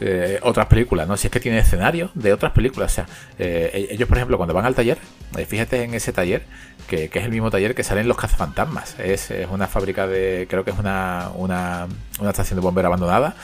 eh, 0.02 0.40
otras 0.42 0.68
películas, 0.68 1.08
¿no? 1.08 1.16
Si 1.18 1.28
es 1.28 1.32
que 1.32 1.40
tiene 1.40 1.60
escenario 1.60 2.12
de 2.14 2.34
otras 2.34 2.52
películas. 2.52 2.92
O 2.92 2.96
sea, 2.96 3.06
eh, 3.40 3.88
e-, 3.90 3.94
ellos, 3.94 4.08
por 4.08 4.18
ejemplo, 4.18 4.38
cuando 4.38 4.54
van 4.54 4.66
al 4.66 4.76
taller, 4.76 4.98
eh, 5.38 5.46
fíjate 5.46 5.84
en 5.84 5.94
ese 5.94 6.12
taller, 6.12 6.44
que, 6.88 7.06
es 7.06 7.24
el 7.24 7.32
mismo 7.32 7.50
taller 7.50 7.76
que 7.76 7.84
salen 7.84 8.08
los 8.08 8.18
cazafantasmas. 8.18 9.00
Es, 9.00 9.32
es 9.32 9.48
una 9.50 9.68
fábrica 9.68 10.08
de. 10.08 10.48
Creo 10.50 10.64
que 10.64 10.72
es 10.72 10.80
una, 10.80 11.30
una, 11.36 11.88
una 12.20 12.30
estación 12.30 12.60
de 12.60 12.62
bombero 12.62 12.88
abandonada. 12.88 13.36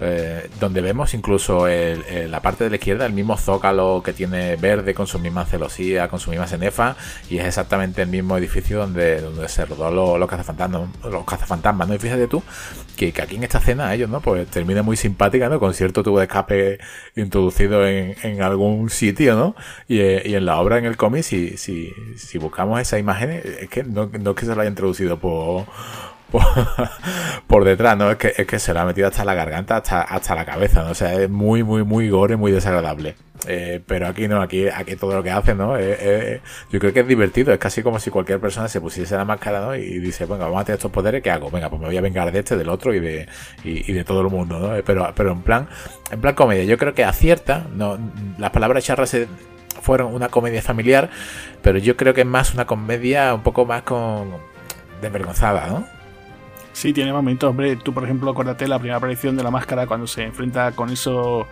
Eh, 0.00 0.48
donde 0.58 0.80
vemos 0.80 1.12
incluso 1.14 1.66
la 1.68 2.40
parte 2.40 2.64
de 2.64 2.70
la 2.70 2.76
izquierda, 2.76 3.06
el 3.06 3.12
mismo 3.12 3.36
zócalo 3.36 4.02
que 4.04 4.12
tiene 4.12 4.56
verde 4.56 4.94
con 4.94 5.06
su 5.06 5.18
misma 5.18 5.44
celosía, 5.44 6.08
con 6.08 6.20
su 6.20 6.30
misma 6.30 6.46
cenefa, 6.46 6.96
y 7.28 7.38
es 7.38 7.46
exactamente 7.46 8.02
el 8.02 8.08
mismo 8.08 8.36
edificio 8.36 8.78
donde, 8.78 9.20
donde 9.20 9.48
se 9.48 9.64
rodó 9.66 9.90
los, 9.90 10.18
los 10.18 10.28
cazafantasmas, 10.28 10.88
los 11.04 11.24
cazafantasmas, 11.24 11.88
¿no? 11.88 11.94
Y 11.94 11.98
fíjate 11.98 12.28
tú 12.28 12.42
que, 12.96 13.14
aquí 13.22 13.36
en 13.36 13.44
esta 13.44 13.58
escena 13.58 13.92
ellos, 13.94 14.10
¿no? 14.10 14.20
Pues 14.20 14.46
termina 14.48 14.82
muy 14.82 14.96
simpática, 14.96 15.48
¿no? 15.48 15.58
Con 15.58 15.74
cierto 15.74 16.02
tubo 16.02 16.18
de 16.18 16.24
escape 16.24 16.78
introducido 17.16 17.86
en, 17.86 18.42
algún 18.42 18.90
sitio, 18.90 19.34
¿no? 19.36 19.54
Y, 19.88 20.00
y, 20.00 20.34
en 20.34 20.44
la 20.44 20.58
obra, 20.60 20.78
en 20.78 20.84
el 20.84 20.96
cómic, 20.96 21.22
si, 21.22 21.56
si, 21.56 21.92
si 22.16 22.38
buscamos 22.38 22.80
esa 22.80 22.98
imagen, 22.98 23.30
es 23.30 23.68
que 23.68 23.84
no, 23.84 24.10
no 24.18 24.30
es 24.30 24.36
que 24.36 24.46
se 24.46 24.54
la 24.54 24.62
haya 24.62 24.70
introducido 24.70 25.18
por 25.18 25.66
por, 27.46 27.64
detrás, 27.64 27.96
¿no? 27.96 28.10
Es 28.10 28.16
que, 28.16 28.32
es 28.36 28.46
que 28.46 28.58
se 28.58 28.72
lo 28.74 28.80
ha 28.80 28.84
metido 28.84 29.08
hasta 29.08 29.24
la 29.24 29.34
garganta, 29.34 29.76
hasta, 29.76 30.02
hasta 30.02 30.34
la 30.34 30.44
cabeza, 30.44 30.82
¿no? 30.82 30.90
O 30.90 30.94
sea, 30.94 31.14
es 31.14 31.28
muy, 31.30 31.62
muy, 31.62 31.84
muy 31.84 32.08
gore, 32.08 32.36
muy 32.36 32.52
desagradable. 32.52 33.16
Eh, 33.46 33.80
pero 33.86 34.06
aquí 34.06 34.28
no, 34.28 34.42
aquí, 34.42 34.68
aquí 34.68 34.96
todo 34.96 35.14
lo 35.14 35.22
que 35.22 35.30
hace, 35.30 35.54
¿no? 35.54 35.78
yo 35.78 36.78
creo 36.78 36.92
que 36.92 37.00
es 37.00 37.08
divertido, 37.08 37.52
es 37.52 37.58
casi 37.58 37.82
como 37.82 37.98
si 37.98 38.10
cualquier 38.10 38.38
persona 38.38 38.68
se 38.68 38.80
pusiese 38.80 39.16
la 39.16 39.24
máscara, 39.24 39.60
¿no? 39.60 39.74
Y 39.74 39.98
dice, 39.98 40.26
venga, 40.26 40.44
vamos 40.44 40.60
a 40.60 40.64
tener 40.64 40.76
estos 40.76 40.90
poderes, 40.90 41.22
¿qué 41.22 41.30
hago? 41.30 41.50
Venga, 41.50 41.70
pues 41.70 41.80
me 41.80 41.86
voy 41.86 41.96
a 41.96 42.00
vengar 42.00 42.30
de 42.30 42.38
este, 42.38 42.56
del 42.56 42.68
otro 42.68 42.92
y 42.94 43.00
de, 43.00 43.28
y, 43.64 43.92
de 43.92 44.04
todo 44.04 44.20
el 44.20 44.28
mundo, 44.28 44.58
¿no? 44.58 44.82
Pero, 44.84 45.10
pero 45.14 45.32
en 45.32 45.42
plan, 45.42 45.68
en 46.10 46.20
plan 46.20 46.34
comedia, 46.34 46.64
yo 46.64 46.76
creo 46.76 46.94
que 46.94 47.04
acierta, 47.04 47.66
no, 47.74 47.98
las 48.38 48.50
palabras 48.50 48.84
charras 48.84 49.16
fueron 49.80 50.14
una 50.14 50.28
comedia 50.28 50.62
familiar, 50.62 51.10
pero 51.62 51.78
yo 51.78 51.96
creo 51.96 52.12
que 52.14 52.22
es 52.22 52.26
más 52.26 52.54
una 52.54 52.66
comedia 52.66 53.32
un 53.34 53.42
poco 53.42 53.64
más 53.64 53.82
con 53.82 54.30
desvergonzada, 55.00 55.66
¿no? 55.66 55.99
Sí, 56.72 56.92
tiene 56.92 57.12
momentos, 57.12 57.50
hombre. 57.50 57.76
Tú, 57.76 57.92
por 57.92 58.04
ejemplo, 58.04 58.30
acuérdate 58.30 58.68
la 58.68 58.78
primera 58.78 58.96
aparición 58.96 59.36
de 59.36 59.42
la 59.42 59.50
máscara 59.50 59.86
cuando 59.86 60.06
se 60.06 60.24
enfrenta 60.24 60.72
con 60.72 60.90
esos 60.90 61.46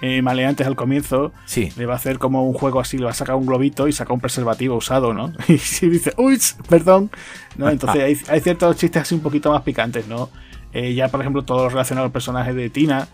eh, 0.00 0.22
maleantes 0.22 0.66
al 0.66 0.76
comienzo. 0.76 1.32
Sí. 1.44 1.70
Le 1.76 1.86
va 1.86 1.94
a 1.94 1.96
hacer 1.96 2.18
como 2.18 2.44
un 2.44 2.54
juego 2.54 2.80
así, 2.80 2.96
le 2.96 3.04
va 3.04 3.10
a 3.10 3.14
sacar 3.14 3.34
un 3.34 3.46
globito 3.46 3.88
y 3.88 3.92
saca 3.92 4.12
un 4.12 4.20
preservativo 4.20 4.76
usado, 4.76 5.12
¿no? 5.12 5.32
Y 5.48 5.54
dice, 5.88 6.14
uy, 6.16 6.38
perdón. 6.68 7.10
¿no? 7.56 7.68
Entonces 7.70 8.02
hay, 8.02 8.34
hay, 8.34 8.40
ciertos 8.40 8.76
chistes 8.76 9.02
así 9.02 9.14
un 9.14 9.20
poquito 9.20 9.50
más 9.50 9.62
picantes, 9.62 10.06
¿no? 10.06 10.30
Eh, 10.72 10.94
ya, 10.94 11.08
por 11.08 11.20
ejemplo, 11.20 11.42
todo 11.42 11.68
relacionado 11.68 12.06
al 12.06 12.12
personaje 12.12 12.54
de 12.54 12.70
Tina. 12.70 13.08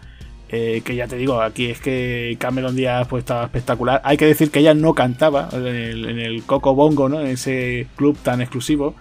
Eh, 0.49 0.83
que 0.85 0.95
ya 0.95 1.09
te 1.09 1.17
digo, 1.17 1.43
aquí 1.43 1.67
es 1.67 1.81
que 1.81 2.37
Cameron 2.39 2.77
Díaz 2.77 3.09
pues 3.09 3.23
estaba 3.23 3.47
espectacular. 3.47 4.01
Hay 4.05 4.17
que 4.17 4.27
decir 4.27 4.53
que 4.53 4.61
ella 4.61 4.75
no 4.75 4.95
cantaba 4.95 5.49
en 5.53 5.67
el, 5.67 6.09
en 6.09 6.21
el 6.21 6.45
Coco 6.45 6.73
Bongo, 6.77 7.09
¿no? 7.09 7.21
En 7.21 7.27
ese 7.27 7.89
club 7.97 8.17
tan 8.23 8.41
exclusivo 8.41 8.95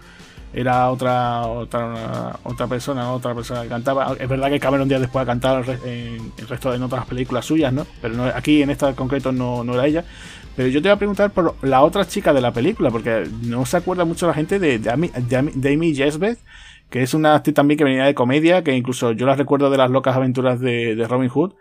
era 0.56 0.90
otra 0.90 1.42
otra 1.48 2.40
otra 2.44 2.68
persona, 2.68 3.12
otra 3.12 3.36
persona 3.36 3.64
que 3.64 3.68
cantaba. 3.68 4.16
Es 4.18 4.30
verdad 4.30 4.50
que 4.50 4.60
Cameron 4.60 4.88
Díaz 4.88 5.02
después 5.02 5.24
ha 5.24 5.26
cantado 5.26 5.62
en 5.84 6.32
el 6.38 6.48
resto 6.48 6.72
de 6.72 6.82
otras 6.82 7.06
películas 7.06 7.46
suyas, 7.46 7.74
¿no? 7.74 7.86
Pero 8.02 8.24
aquí 8.34 8.62
en 8.62 8.70
esta 8.70 8.88
en 8.88 8.96
concreto 8.96 9.34
no, 9.34 9.66
no, 9.66 9.74
era 9.74 9.86
ella. 9.86 10.06
Pero 10.56 10.70
yo 10.70 10.82
te 10.82 10.88
voy 10.88 10.96
a 10.96 10.98
preguntar 10.98 11.32
por 11.32 11.56
la 11.62 11.84
otra 11.84 12.08
chica 12.08 12.32
de 12.32 12.40
la 12.40 12.54
película, 12.54 12.90
porque 12.90 13.28
no 13.42 13.66
se 13.66 13.76
acuerda 13.76 14.06
mucho 14.06 14.28
la 14.28 14.34
gente 14.34 14.58
de, 14.58 14.80
de, 14.80 14.90
Amy, 14.90 15.12
de 15.14 15.94
Jesbeth, 15.94 16.40
que 16.90 17.04
es 17.04 17.14
una 17.14 17.36
actriz 17.36 17.54
también 17.54 17.78
que 17.78 17.84
venía 17.84 18.06
de 18.06 18.16
comedia, 18.16 18.64
que 18.64 18.74
incluso 18.74 19.12
yo 19.12 19.26
la 19.26 19.36
recuerdo 19.36 19.70
de 19.70 19.78
las 19.78 19.92
locas 19.92 20.16
aventuras 20.16 20.62
de, 20.62 20.96
de 20.96 21.08
Robin 21.08 21.28
Hood. 21.28 21.52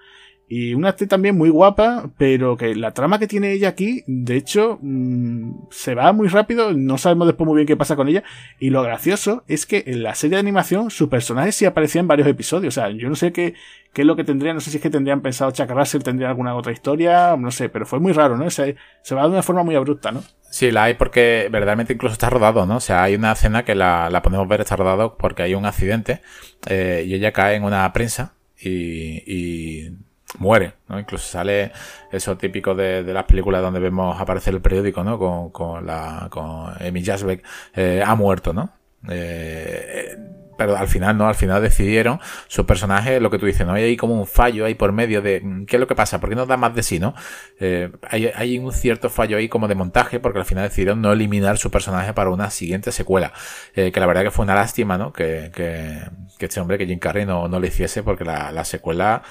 Y 0.47 0.75
una 0.75 0.91
actriz 0.91 1.09
también 1.09 1.39
muy 1.39 1.49
guapa, 1.49 2.11
pero 2.19 2.57
que 2.57 2.75
la 2.75 2.93
trama 2.93 3.19
que 3.19 3.27
tiene 3.27 3.53
ella 3.53 3.69
aquí, 3.69 4.05
de 4.07 4.37
hecho, 4.37 4.79
mm, 4.83 5.69
se 5.71 5.95
va 5.95 6.13
muy 6.13 6.29
rápido, 6.29 6.73
no 6.75 6.99
sabemos 6.99 7.27
después 7.27 7.47
muy 7.47 7.57
bien 7.57 7.67
qué 7.67 7.77
pasa 7.77 7.97
con 7.97 8.09
ella. 8.09 8.23
Y 8.61 8.71
lo 8.71 8.83
gracioso 8.83 9.43
es 9.49 9.65
que 9.65 9.85
en 9.87 10.03
la 10.03 10.15
serie 10.15 10.37
de 10.37 10.41
animación 10.41 10.91
su 10.91 11.09
personaje 11.09 11.53
sí 11.53 11.65
aparecía 11.65 12.01
en 12.01 12.09
varios 12.09 12.29
episodios. 12.29 12.77
O 12.77 12.81
sea, 12.81 12.91
yo 12.91 13.09
no 13.09 13.17
sé 13.17 13.33
qué, 13.33 13.55
qué 13.95 14.03
es 14.03 14.07
lo 14.07 14.17
que 14.17 14.25
tendrían, 14.25 14.55
no 14.55 14.61
sé 14.61 14.71
si 14.71 14.77
es 14.77 14.83
que 14.83 14.91
tendrían 14.91 15.23
pensado 15.23 15.51
Chuck 15.51 15.71
Russell, 15.71 16.03
tendría 16.03 16.29
alguna 16.29 16.55
otra 16.55 16.73
historia, 16.73 17.37
no 17.39 17.51
sé, 17.51 17.71
pero 17.71 17.87
fue 17.87 17.99
muy 17.99 18.13
raro, 18.13 18.37
¿no? 18.37 18.51
Se, 18.51 18.77
se 19.03 19.15
va 19.15 19.23
de 19.23 19.29
una 19.31 19.43
forma 19.43 19.63
muy 19.63 19.77
abrupta, 19.77 20.13
¿no? 20.13 20.23
Sí, 20.51 20.71
la 20.71 20.85
hay 20.85 20.95
porque 20.95 21.49
verdaderamente 21.51 21.95
incluso 21.95 22.13
está 22.13 22.29
rodado, 22.31 22.67
¿no? 22.67 22.77
O 22.77 22.81
sea, 22.81 23.03
hay 23.03 23.15
una 23.15 23.33
escena 23.33 23.65
que 23.65 23.75
la, 23.75 24.11
la 24.11 24.23
podemos 24.23 24.47
ver, 24.47 24.61
está 24.61 24.77
rodado 24.77 25.17
porque 25.17 25.43
hay 25.43 25.55
un 25.55 25.65
accidente 25.65 26.21
eh, 26.69 27.03
y 27.07 27.15
ella 27.15 27.33
cae 27.33 27.57
en 27.57 27.65
una 27.65 27.93
prensa 27.93 28.35
y, 28.57 29.25
y 29.27 29.97
muere, 30.39 30.75
¿no? 30.89 30.99
Incluso 30.99 31.27
sale 31.27 31.73
eso 32.11 32.37
típico 32.37 32.75
de, 32.75 33.03
las 33.03 33.25
películas 33.25 33.63
donde 33.63 33.81
vemos 33.81 34.21
aparecer 34.21 34.55
el 34.55 34.61
periódico, 34.61 35.05
¿no? 35.05 35.19
Con, 35.19 35.51
con 35.51 35.87
la, 35.87 36.29
con 36.31 36.75
Amy 36.81 37.05
Jasbeck, 37.05 37.45
eh, 37.75 38.03
ha 38.05 38.15
muerto, 38.15 38.53
¿no? 38.53 38.71
Eh, 39.09 40.17
pero 40.57 40.77
al 40.77 40.89
final 40.89 41.17
no, 41.17 41.27
al 41.29 41.35
final 41.35 41.63
decidieron 41.63 42.21
su 42.49 42.67
personaje, 42.67 43.21
lo 43.21 43.31
que 43.31 43.39
tú 43.39 43.47
dices, 43.47 43.67
¿no? 43.67 43.75
Hay 43.75 43.85
ahí 43.85 43.97
como 43.97 44.15
un 44.15 44.27
fallo 44.27 44.65
ahí 44.65 44.75
por 44.75 44.93
medio 44.93 45.23
de 45.23 45.41
mm, 45.41 45.67
qué 45.67 45.77
es 45.77 45.81
lo 45.81 45.87
que 45.87 45.95
pasa, 45.95 46.21
por 46.21 46.29
qué 46.29 46.37
no 46.37 46.47
da 46.47 46.57
más 46.57 46.75
de 46.75 46.83
sí, 46.83 46.99
¿no? 46.99 47.15
Eh, 47.61 47.91
hay, 48.09 48.27
hay, 48.35 48.59
un 48.59 48.73
cierto 48.73 49.11
fallo 49.11 49.37
ahí 49.37 49.49
como 49.49 49.69
de 49.69 49.75
montaje, 49.75 50.21
porque 50.21 50.39
al 50.39 50.45
final 50.45 50.65
decidieron 50.65 51.01
no 51.01 51.13
eliminar 51.13 51.59
su 51.59 51.71
personaje 51.71 52.13
para 52.13 52.31
una 52.31 52.51
siguiente 52.51 52.93
secuela. 52.93 53.33
Eh, 53.75 53.93
que 53.93 54.01
la 54.01 54.07
verdad 54.07 54.23
que 54.23 54.31
fue 54.31 54.45
una 54.45 54.55
lástima, 54.55 54.99
¿no? 54.99 55.13
Que, 55.13 55.51
que, 55.55 56.01
que 56.39 56.47
este 56.47 56.61
hombre, 56.61 56.79
que 56.79 56.87
Jim 56.87 56.99
Carrey 56.99 57.27
no, 57.27 57.49
no 57.49 57.61
le 57.61 57.69
hiciese, 57.69 58.03
porque 58.03 58.25
la, 58.25 58.53
la 58.53 58.65
secuela 58.65 59.23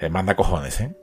eh, 0.00 0.10
manda 0.10 0.34
cojones, 0.34 0.80
¿eh? 0.80 0.96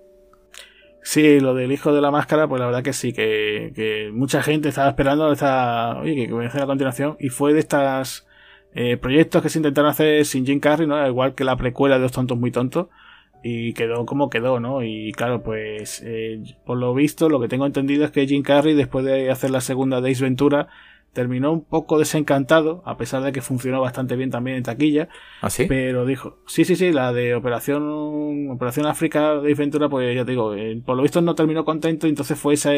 Sí, 1.04 1.40
lo 1.40 1.54
del 1.54 1.72
hijo 1.72 1.94
de 1.94 2.02
la 2.02 2.12
máscara, 2.12 2.50
pues 2.50 2.60
la 2.60 2.66
verdad 2.66 2.84
que 2.84 2.92
sí, 2.92 3.14
que, 3.14 4.10
mucha 4.14 4.44
gente 4.44 4.68
estaba 4.68 4.90
esperando 4.90 5.32
esta, 5.32 6.00
oye, 6.00 6.28
que 6.28 6.34
voy 6.34 6.44
a 6.46 6.48
hacer 6.50 6.64
a 6.64 6.66
continuación, 6.66 7.16
y 7.20 7.30
fue 7.30 7.54
de 7.54 7.60
estas 7.60 8.28
eh, 8.74 8.98
proyectos 8.98 9.42
que 9.42 9.50
se 9.50 9.60
intentaron 9.60 9.90
hacer 9.90 10.26
sin 10.26 10.46
Jim 10.46 10.60
Carrey, 10.60 10.86
¿no? 10.86 11.08
Igual 11.08 11.34
que 11.34 11.46
la 11.46 11.56
precuela 11.56 11.96
de 11.96 12.02
Los 12.02 12.12
Tontos 12.12 12.38
Muy 12.38 12.52
Tontos, 12.52 12.88
y 13.42 13.74
quedó 13.74 14.06
como 14.06 14.30
quedó, 14.30 14.60
¿no? 14.60 14.84
Y 14.84 15.14
claro, 15.14 15.44
pues 15.44 16.02
eh, 16.06 16.42
por 16.66 16.78
lo 16.78 16.94
visto, 16.94 17.30
lo 17.30 17.40
que 17.40 17.48
tengo 17.48 17.66
entendido 17.66 18.04
es 18.04 18.12
que 18.12 18.28
Jim 18.28 18.44
Carrey, 18.44 18.76
después 18.76 19.06
de 19.06 19.32
hacer 19.32 19.52
la 19.52 19.62
segunda 19.62 20.02
de 20.02 20.14
Ventura, 20.20 20.68
terminó 21.18 21.52
un 21.52 21.66
poco 21.66 21.98
desencantado, 21.98 22.84
a 22.86 22.96
pesar 22.96 23.24
de 23.24 23.32
que 23.32 23.42
funcionó 23.42 23.82
bastante 23.82 24.16
bien 24.16 24.30
también 24.30 24.58
en 24.58 24.62
taquilla. 24.62 25.10
¿Ah, 25.42 25.50
sí? 25.50 25.66
Pero 25.68 26.06
dijo, 26.06 26.38
sí, 26.46 26.64
sí, 26.64 26.76
sí, 26.76 26.92
la 26.92 27.12
de 27.12 27.34
Operación 27.34 28.52
Operación 28.52 28.86
África 28.86 29.34
de 29.40 29.52
Ventura, 29.56 29.90
pues 29.90 30.16
ya 30.16 30.24
te 30.26 30.30
digo, 30.30 30.54
eh, 30.54 30.80
por 30.86 30.96
lo 30.96 31.02
visto 31.02 31.20
no 31.22 31.34
terminó 31.34 31.66
contento, 31.66 32.06
entonces 32.06 32.38
fue 32.38 32.54
esa, 32.54 32.72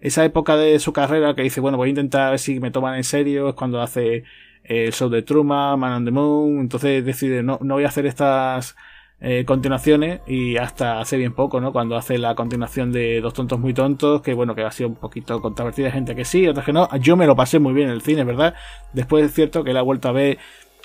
esa 0.00 0.24
época 0.24 0.56
de 0.56 0.78
su 0.78 0.94
carrera 0.94 1.34
que 1.34 1.42
dice, 1.42 1.60
bueno, 1.60 1.76
voy 1.76 1.88
a 1.88 1.90
intentar 1.90 2.30
ver 2.30 2.38
si 2.38 2.58
me 2.58 2.70
toman 2.70 2.94
en 2.94 3.04
serio, 3.04 3.50
es 3.50 3.54
cuando 3.54 3.82
hace 3.82 4.24
el 4.62 4.90
show 4.94 5.10
de 5.10 5.20
Truman, 5.20 5.78
Man 5.78 5.92
on 5.92 6.04
the 6.06 6.10
Moon, 6.10 6.60
entonces 6.60 7.04
decide, 7.04 7.42
no, 7.42 7.58
no 7.60 7.74
voy 7.74 7.84
a 7.84 7.88
hacer 7.88 8.06
estas 8.06 8.76
eh, 9.24 9.44
continuaciones 9.44 10.20
y 10.26 10.56
hasta 10.56 11.00
hace 11.00 11.16
bien 11.16 11.32
poco, 11.32 11.60
¿no? 11.60 11.72
Cuando 11.72 11.96
hace 11.96 12.18
la 12.18 12.34
continuación 12.34 12.92
de 12.92 13.20
Dos 13.20 13.32
tontos 13.34 13.58
muy 13.58 13.72
tontos, 13.72 14.20
que 14.22 14.34
bueno, 14.34 14.54
que 14.54 14.62
ha 14.62 14.70
sido 14.70 14.90
un 14.90 14.96
poquito 14.96 15.40
controvertida, 15.40 15.90
gente 15.90 16.14
que 16.14 16.24
sí, 16.24 16.46
otras 16.46 16.66
que 16.66 16.72
no. 16.72 16.88
Yo 16.98 17.16
me 17.16 17.26
lo 17.26 17.34
pasé 17.34 17.58
muy 17.58 17.72
bien 17.72 17.88
en 17.88 17.94
el 17.94 18.02
cine, 18.02 18.24
¿verdad? 18.24 18.54
Después 18.92 19.24
es 19.24 19.34
cierto 19.34 19.64
que 19.64 19.72
la 19.72 19.80
he 19.80 19.82
vuelto 19.82 20.08
a 20.08 20.12
ver 20.12 20.38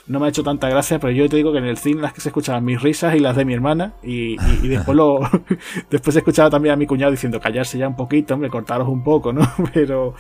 no 0.10 0.19
me 0.19 0.25
ha 0.25 0.30
hecho 0.30 0.43
tanta 0.43 0.67
gracia, 0.67 0.97
pero 0.99 1.13
yo 1.13 1.30
te 1.30 1.38
digo 1.38 1.52
que 1.52 1.60
en 1.60 1.65
el 1.65 1.78
cine 1.78 2.02
las 2.02 2.13
que 2.13 2.19
se 2.19 2.30
escuchaban 2.30 2.65
mis 2.65 2.82
risas 2.82 3.15
y 3.15 3.19
las 3.19 3.36
de 3.36 3.45
mi 3.45 3.54
hermana, 3.54 3.93
y, 4.02 4.38
después 4.67 4.97
lo 4.97 5.19
después 5.91 6.15
he 6.15 6.19
escuchado 6.19 6.49
también 6.49 6.73
a 6.73 6.75
mi 6.75 6.88
cuñado 6.88 7.12
diciendo 7.12 7.39
callarse 7.39 7.78
ya 7.78 7.88
un 7.88 7.95
poquito, 7.95 8.34
hombre, 8.34 8.49
cortaros 8.49 8.88
un 8.88 9.04
poco, 9.04 9.32
¿no? 9.32 9.41
Pero, 9.73 10.15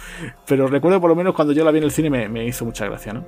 pero 0.45 0.67
recuerdo 0.67 1.01
por 1.01 1.09
lo 1.09 1.15
menos 1.15 1.33
cuando 1.33 1.53
yo 1.53 1.65
la 1.65 1.71
vi 1.71 1.79
en 1.79 1.85
el 1.85 1.91
cine 1.91 2.09
me, 2.09 2.45
hizo 2.45 2.65
mucha 2.65 2.85
gracia, 2.85 3.13
¿no? 3.13 3.23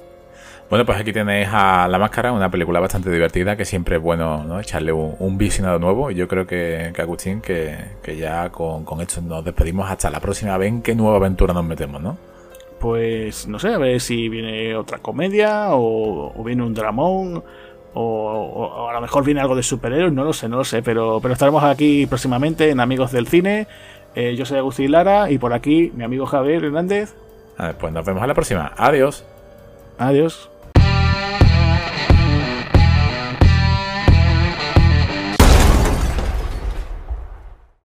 Bueno, 0.70 0.86
pues 0.86 1.00
aquí 1.00 1.12
tenéis 1.12 1.50
a 1.52 1.88
La 1.88 2.00
Máscara, 2.00 2.32
una 2.32 2.50
película 2.50 2.80
bastante 2.80 3.10
divertida 3.12 3.58
que 3.58 3.66
siempre 3.66 3.98
es 3.98 4.02
bueno 4.02 4.44
¿no? 4.46 4.60
echarle 4.60 4.94
un, 4.94 5.38
visionado 5.38 5.80
nuevo. 5.80 6.12
Y 6.12 6.16
yo 6.16 6.28
creo 6.28 6.48
que, 6.48 6.92
que 6.96 7.02
Agustín, 7.02 7.42
que, 7.42 7.78
ya 8.18 8.50
con, 8.50 8.86
con, 8.86 9.02
esto 9.02 9.22
nos 9.22 9.44
despedimos 9.44 9.90
hasta 9.90 10.10
la 10.10 10.20
próxima 10.20 10.58
vez 10.58 10.70
en 10.70 10.82
qué 10.82 10.96
nueva 10.96 11.18
aventura 11.18 11.54
nos 11.54 11.66
metemos, 11.66 12.02
¿no? 12.02 12.32
pues 12.82 13.48
no 13.48 13.60
sé, 13.60 13.70
a 13.76 13.78
ver 13.78 14.02
si 14.02 14.28
viene 14.28 14.76
otra 14.76 14.98
comedia 14.98 15.68
o, 15.70 16.34
viene 16.44 16.64
un 16.64 16.74
dramón 16.74 17.44
o, 17.94 18.90
a 18.90 18.94
lo 18.94 19.02
mejor 19.02 19.24
viene 19.24 19.40
algo 19.40 19.56
de 19.56 19.64
superhéroes, 19.64 20.12
no 20.12 20.24
lo 20.24 20.34
sé, 20.34 20.50
no 20.50 20.58
lo 20.58 20.64
sé, 20.64 20.82
pero, 20.82 21.20
pero 21.22 21.34
estaremos 21.34 21.64
aquí 21.64 22.08
próximamente 22.08 22.72
en 22.72 22.80
Amigos 22.80 23.12
del 23.12 23.28
Cine. 23.28 23.68
Eh, 24.16 24.36
yo 24.36 24.46
soy 24.46 24.58
Agustín 24.58 24.92
Lara 24.92 25.30
y 25.30 25.38
por 25.38 25.54
aquí 25.54 25.92
mi 25.96 26.04
amigo 26.04 26.26
Javier 26.26 26.66
Hernández. 26.66 27.14
pues 27.80 27.94
nos 27.94 28.04
vemos 28.04 28.24
a 28.24 28.28
la 28.28 28.34
próxima. 28.34 28.72
Adiós. 28.76 29.26
Adiós. 30.02 30.51